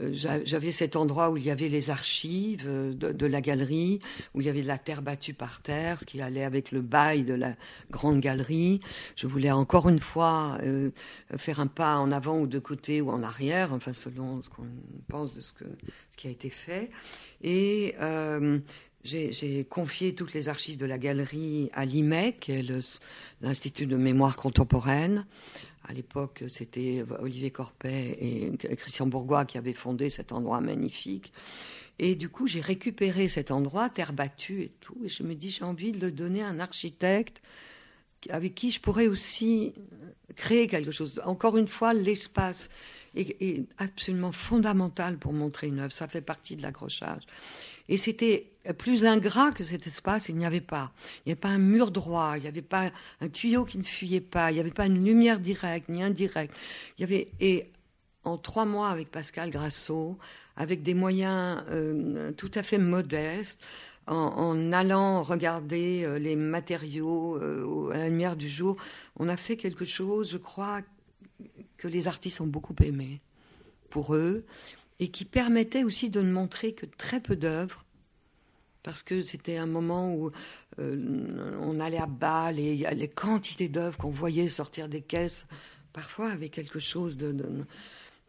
[0.00, 4.00] j'avais cet endroit où il y avait les archives euh, de, la galerie,
[4.34, 6.80] où il y avait de la terre battue par terre, ce qui allait avec le
[6.80, 7.54] bail de la
[7.90, 8.80] grande galerie.
[9.16, 10.90] Je voulais encore une fois euh,
[11.36, 14.66] faire un pas en avant ou de côté ou en arrière, enfin selon ce qu'on
[15.08, 15.52] pense de ce
[16.16, 16.90] qui a été fait.
[17.42, 17.94] Et
[19.04, 22.50] j'ai confié toutes les archives de la galerie à l'IMEC,
[23.42, 25.26] l'Institut de mémoire contemporaine.
[25.86, 31.32] À l'époque, c'était Olivier Corpet et Christian Bourgois qui avaient fondé cet endroit magnifique.
[31.98, 35.50] Et du coup, j'ai récupéré cet endroit, terre battue et tout, et je me dis,
[35.50, 37.40] j'ai envie de le donner à un architecte
[38.30, 39.74] avec qui je pourrais aussi
[40.36, 41.20] créer quelque chose.
[41.24, 42.68] Encore une fois, l'espace
[43.14, 45.92] est, absolument fondamental pour montrer une œuvre.
[45.92, 47.22] Ça fait partie de l'accrochage.
[47.88, 50.92] Et c'était plus ingrat que cet espace, il n'y avait pas.
[51.18, 52.90] Il n'y avait pas un mur droit, il n'y avait pas
[53.20, 56.54] un tuyau qui ne fuyait pas, il n'y avait pas une lumière directe ni indirecte.
[56.96, 57.70] Il y avait, et
[58.24, 60.16] en trois mois avec Pascal Grasso,
[60.56, 63.60] avec des moyens euh, tout à fait modestes,
[64.06, 68.76] en, allant regarder euh, les matériaux euh, à la lumière du jour,
[69.16, 70.80] on a fait quelque chose, je crois,
[71.78, 73.18] que les artistes ont beaucoup aimé
[73.90, 74.44] pour eux
[75.00, 77.83] et qui permettait aussi de ne montrer que très peu d'œuvres
[78.84, 80.30] parce que c'était un moment où
[80.78, 85.46] euh, on allait à Bâle et les quantités d'œuvres qu'on voyait sortir des caisses,
[85.92, 87.34] parfois avec quelque chose de,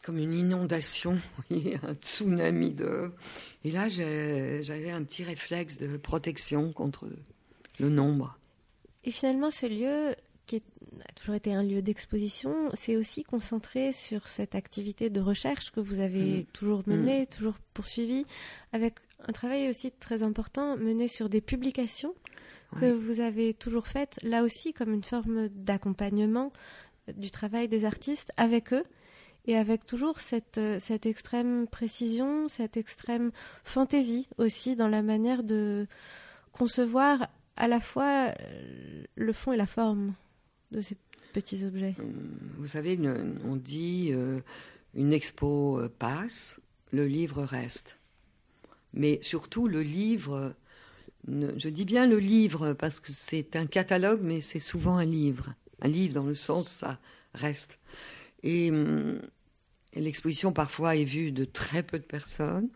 [0.01, 1.20] comme une inondation,
[1.51, 3.14] un tsunami d'œuvres.
[3.64, 7.08] Et là, j'avais un petit réflexe de protection contre
[7.80, 8.39] le nombre.
[9.03, 14.28] Et finalement, ce lieu qui a toujours été un lieu d'exposition, c'est aussi concentré sur
[14.28, 16.45] cette activité de recherche que vous avez mm.
[16.53, 17.28] toujours menée, mm.
[17.28, 18.26] toujours poursuivie,
[18.72, 18.95] avec
[19.28, 22.13] un travail aussi très important mené sur des publications
[22.80, 26.51] que vous avez toujours faites, là aussi comme une forme d'accompagnement
[27.15, 28.84] du travail des artistes avec eux
[29.45, 33.32] et avec toujours cette, cette extrême précision, cette extrême
[33.63, 35.88] fantaisie aussi dans la manière de
[36.51, 38.34] concevoir à la fois
[39.15, 40.13] le fond et la forme
[40.71, 40.97] de ces
[41.34, 41.95] petits objets
[42.57, 42.99] Vous savez,
[43.45, 44.39] on dit euh,
[44.93, 46.59] une expo euh, passe,
[46.91, 47.97] le livre reste.
[48.96, 50.56] Mais surtout, le livre,
[51.28, 55.54] je dis bien le livre parce que c'est un catalogue, mais c'est souvent un livre.
[55.82, 57.00] Un livre dans le sens, ça
[57.34, 57.78] reste.
[58.43, 59.20] Et, hum,
[59.96, 62.70] l'exposition parfois est vue de très peu de personnes.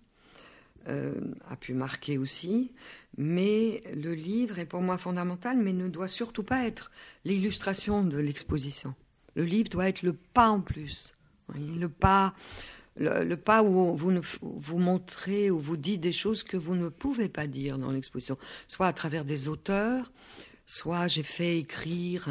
[0.87, 1.13] Euh,
[1.47, 2.71] a pu marquer aussi,
[3.17, 6.89] mais le livre est pour moi fondamental, mais ne doit surtout pas être
[7.25, 8.95] l'illustration de l'exposition.
[9.35, 11.15] Le livre doit être le pas en plus,
[11.53, 12.33] le pas,
[12.99, 17.29] le, pas où vous, vous montrez, où vous dites des choses que vous ne pouvez
[17.29, 18.37] pas dire dans l'exposition,
[18.67, 20.11] soit à travers des auteurs,
[20.65, 22.29] soit j'ai fait écrire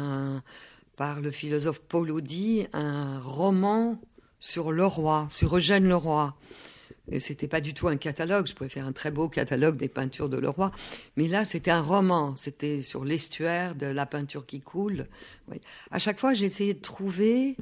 [0.95, 3.99] par le philosophe Paul Audi un roman
[4.39, 6.35] sur le roi, sur Eugène le roi.
[7.11, 8.47] Et c'était pas du tout un catalogue.
[8.47, 10.71] Je pouvais faire un très beau catalogue des peintures de Leroy.
[11.15, 12.35] Mais là, c'était un roman.
[12.35, 15.07] C'était sur l'estuaire de la peinture qui coule.
[15.91, 17.57] À chaque fois, j'essayais de trouver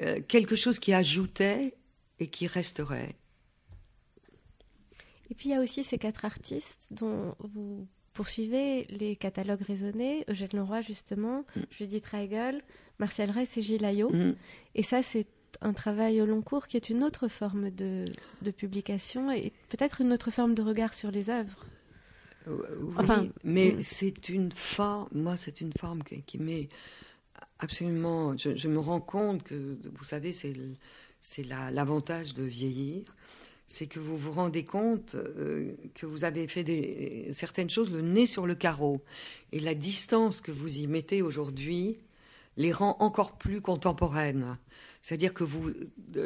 [0.00, 1.74] euh, quelque chose qui ajoutait
[2.24, 3.14] et qui resterait.
[5.30, 10.24] Et puis il y a aussi ces quatre artistes dont vous poursuivez les catalogues raisonnés,
[10.28, 11.60] Eugène Leroy justement, mm.
[11.70, 12.62] Judith Reigel,
[12.98, 14.10] Marcel Reiss et Gilles Ayot.
[14.10, 14.34] Mm.
[14.74, 15.26] Et ça, c'est
[15.60, 18.04] un travail au long cours qui est une autre forme de,
[18.56, 21.66] publication et peut-être une autre forme de regard sur les œuvres.
[22.46, 22.58] Euh,
[22.96, 26.68] enfin, mais c'est une forme, moi, c'est une forme qui, m'est
[27.58, 28.36] absolument.
[28.36, 30.54] Je, me rends compte que, vous savez, c'est
[31.70, 33.14] l'avantage de vieillir,
[33.66, 38.26] c'est que vous vous rendez compte euh, que vous avez fait certaines choses le nez
[38.26, 39.02] sur le carreau.
[39.52, 41.96] Et la distance que vous y mettez aujourd'hui
[42.56, 44.58] les rend encore plus contemporaines.
[45.02, 45.72] C'est-à-dire que vous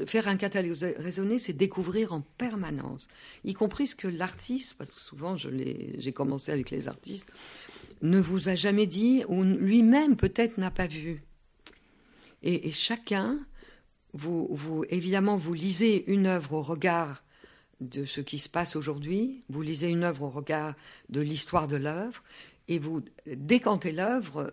[0.06, 3.08] faire un catalogue raisonné, c'est découvrir en permanence,
[3.44, 7.32] y compris ce que l'artiste, parce que souvent j'ai commencé avec les artistes,
[8.02, 11.24] ne vous a jamais dit ou lui-même peut-être n'a pas vu.
[12.44, 13.40] Et, chacun,
[14.18, 17.22] vous, évidemment, vous lisez une œuvre au regard
[17.80, 20.74] de ce qui se passe aujourd'hui, vous lisez une œuvre au regard
[21.08, 22.22] de l'histoire de l'œuvre,
[22.66, 24.52] et vous décantez l'œuvre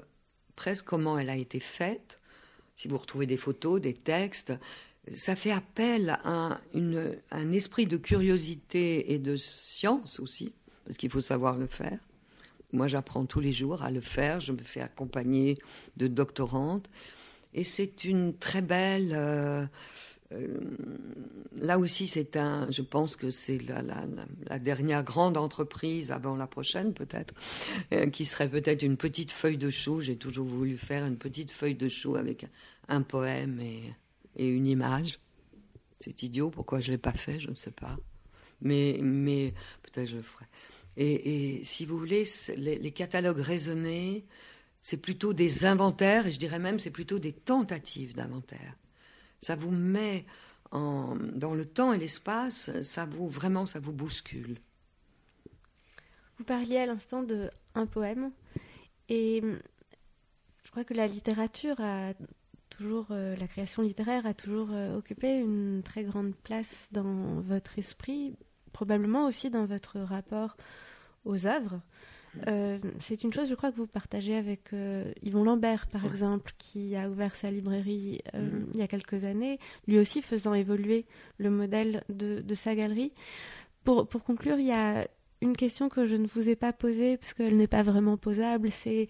[0.55, 2.19] presque comment elle a été faite,
[2.75, 4.53] si vous retrouvez des photos, des textes,
[5.13, 6.59] ça fait appel à
[7.31, 10.53] un esprit de curiosité et de science aussi,
[10.85, 11.99] parce qu'il faut savoir le faire.
[12.73, 14.41] Moi, j'apprends tous les jours à le faire.
[14.41, 15.55] Je me fais accompagner
[15.95, 16.89] de doctorantes.
[17.55, 19.13] Et c'est une très belle.
[19.15, 19.65] Euh,
[20.33, 20.59] euh,
[21.55, 22.69] là aussi, c'est un.
[22.69, 23.59] Je pense que c'est
[24.47, 27.33] la, dernière grande entreprise avant la prochaine, peut-être,
[27.93, 30.01] euh, qui serait peut-être une petite feuille de chou.
[30.01, 32.45] J'ai toujours voulu faire une petite feuille de chou avec
[32.89, 33.93] un poème et,
[34.35, 35.19] et une image.
[36.01, 37.97] C'est idiot, pourquoi je ne l'ai pas fait, je ne sais pas.
[38.61, 40.45] Mais, mais peut-être je le ferai.
[40.97, 42.23] Et, si vous voulez,
[42.55, 44.25] les, catalogues raisonnés,
[44.85, 48.77] c'est plutôt des inventaires, et je dirais même c'est plutôt des tentatives d'inventaire.
[49.39, 50.27] Ça vous met
[50.69, 54.59] en, dans le temps et l'espace, ça vous vraiment ça vous bouscule.
[56.37, 58.31] Vous parliez à l'instant de un poème,
[59.09, 59.41] et
[60.63, 62.13] je crois que la littérature a
[62.69, 67.79] toujours, euh, la création littéraire a toujours euh, occupé une très grande place dans votre
[67.79, 68.35] esprit,
[68.71, 70.55] probablement aussi dans votre rapport
[71.23, 71.81] aux œuvres.
[72.47, 74.71] Euh, c'est une chose, je crois, que vous partagez avec
[75.21, 78.71] Yvon Lambert, par exemple, qui a ouvert sa librairie mm.
[78.73, 81.05] il y a quelques années, lui aussi faisant évoluer
[81.37, 83.13] le modèle de, de sa galerie.
[83.83, 85.07] Pour, pour, conclure, il y a
[85.41, 88.71] une question que je ne vous ai pas posée, parce qu'elle n'est pas vraiment posable,
[88.71, 89.07] c'est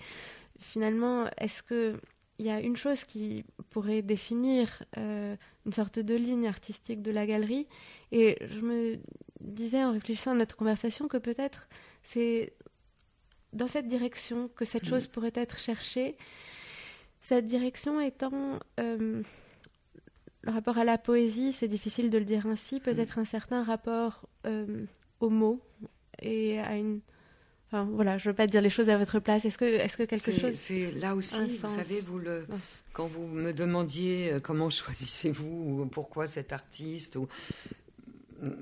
[0.60, 1.96] finalement, est-ce que
[2.38, 7.12] il y a une chose qui pourrait définir euh, une sorte de ligne artistique de
[7.12, 7.68] la galerie?
[8.12, 8.98] Et je me
[9.40, 11.70] disais en réfléchissant à notre conversation que peut-être
[12.04, 12.54] c'est
[13.56, 16.18] dans cette direction que cette chose pourrait être cherchée.
[17.22, 19.24] Cette direction étant euh,
[20.42, 24.28] le rapport à la poésie, c'est difficile de le dire ainsi, peut-être un certain rapport
[24.46, 24.86] euh,
[25.20, 25.60] aux mots
[26.22, 27.02] et à une
[27.72, 29.44] voilà, je ne veux pas dire les choses à votre place.
[29.44, 30.54] Est-ce que, est-ce que quelque chose.
[30.54, 32.48] C'est là aussi, vous savez, vous le,
[32.94, 37.28] quand vous me demandiez euh, comment choisissez-vous ou pourquoi cet artiste, ou,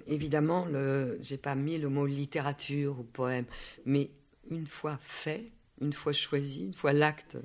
[0.07, 3.45] évidemment, je n'ai pas mis le mot littérature ou poème,
[3.85, 4.09] mais
[4.49, 7.37] une fois fait, une fois choisi, une fois l'acte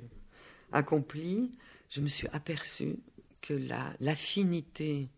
[0.71, 1.51] accompli,
[1.89, 2.97] je me suis aperçue
[3.41, 5.09] que la, l'affinité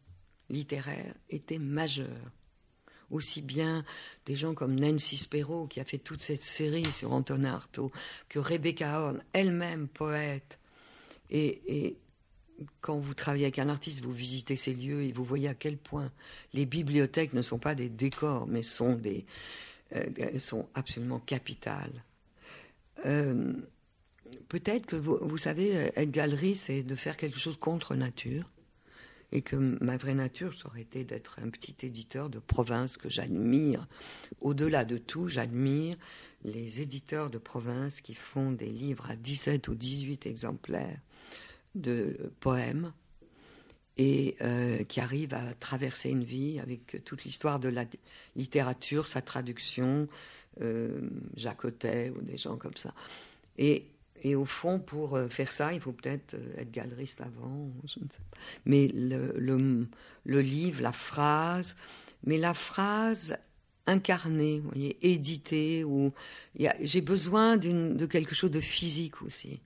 [0.49, 2.31] littéraire était majeure
[3.11, 3.83] aussi bien
[4.25, 7.91] des gens comme Nancy Spero, qui a fait toute cette série sur Antonin Artaud,
[8.29, 10.59] que Rebecca Horn, elle-même poète.
[11.29, 11.97] Et,
[12.79, 15.77] quand vous travaillez avec un artiste, vous visitez ces lieux et vous voyez à quel
[15.77, 16.11] point
[16.53, 19.25] les bibliothèques ne sont pas des décors, mais sont, des,
[19.95, 22.03] euh, sont absolument capitales.
[23.05, 23.53] Euh,
[24.49, 28.51] peut-être que vous, vous savez, être galerie, c'est de faire quelque chose contre nature
[29.31, 33.09] et que ma vraie nature, ça aurait été d'être un petit éditeur de province que
[33.09, 33.87] j'admire.
[34.41, 35.97] Au-delà de tout, j'admire
[36.43, 40.99] les éditeurs de province qui font des livres à 17 ou 18 exemplaires
[41.75, 42.91] de poèmes
[43.97, 47.85] et euh, qui arrivent à traverser une vie avec toute l'histoire de la
[48.35, 50.07] littérature, sa traduction,
[50.61, 51.01] euh,
[52.15, 52.93] ou des gens comme ça.
[53.57, 53.85] Et
[54.23, 57.99] et au fond, pour euh, faire ça, il faut peut-être euh, être galeriste avant, je
[57.99, 58.37] ne sais pas.
[58.65, 59.33] Mais le,
[60.25, 61.75] le, livre, la phrase,
[62.23, 63.37] mais la phrase
[63.87, 66.13] incarnée, voyez, éditée, ou
[66.81, 69.59] j'ai besoin de quelque chose de physique aussi.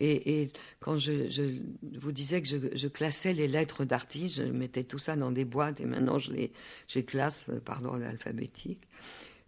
[0.00, 0.48] Et,
[0.80, 1.58] quand je,
[1.98, 5.78] vous disais que je, classais les lettres d'artistes, je mettais tout ça dans des boîtes
[5.80, 8.80] et maintenant je les, classe euh, par ordre alphabétique.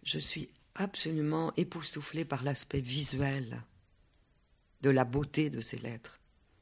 [0.03, 3.63] Je suis absolument époustouflée par l'aspect visuel
[4.81, 6.19] de la beauté de ces lettres.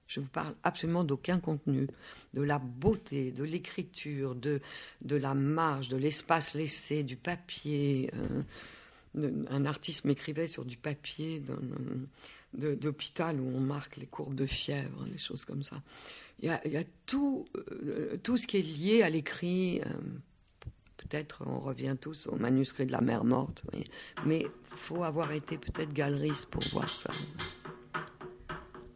[0.07, 1.87] Je vous parle absolument d'aucun contenu,
[2.33, 4.61] de la beauté, de l'écriture, de,
[5.01, 8.11] de la marge, de l'espace laissé, du papier.
[8.15, 8.43] Euh,
[9.49, 11.41] un artiste m'écrivait sur du papier
[12.53, 15.81] d'hôpital où on marque les courbes de fièvre, les choses comme ça.
[16.41, 19.79] Il y a, tout, euh, tout ce qui est lié à l'écrit.
[19.81, 19.89] Euh,
[20.97, 23.63] peut-être on revient tous au manuscrit de la mer morte,
[24.25, 27.11] mais il faut avoir été peut-être galeriste pour voir ça.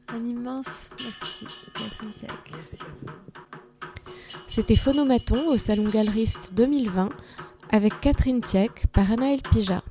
[0.07, 2.13] Un immense merci, Catherine
[2.51, 3.11] Merci à vous.
[4.47, 7.09] C'était Phonomaton au Salon Galeriste 2020
[7.71, 9.83] avec Catherine Tieck par Anaël Pija.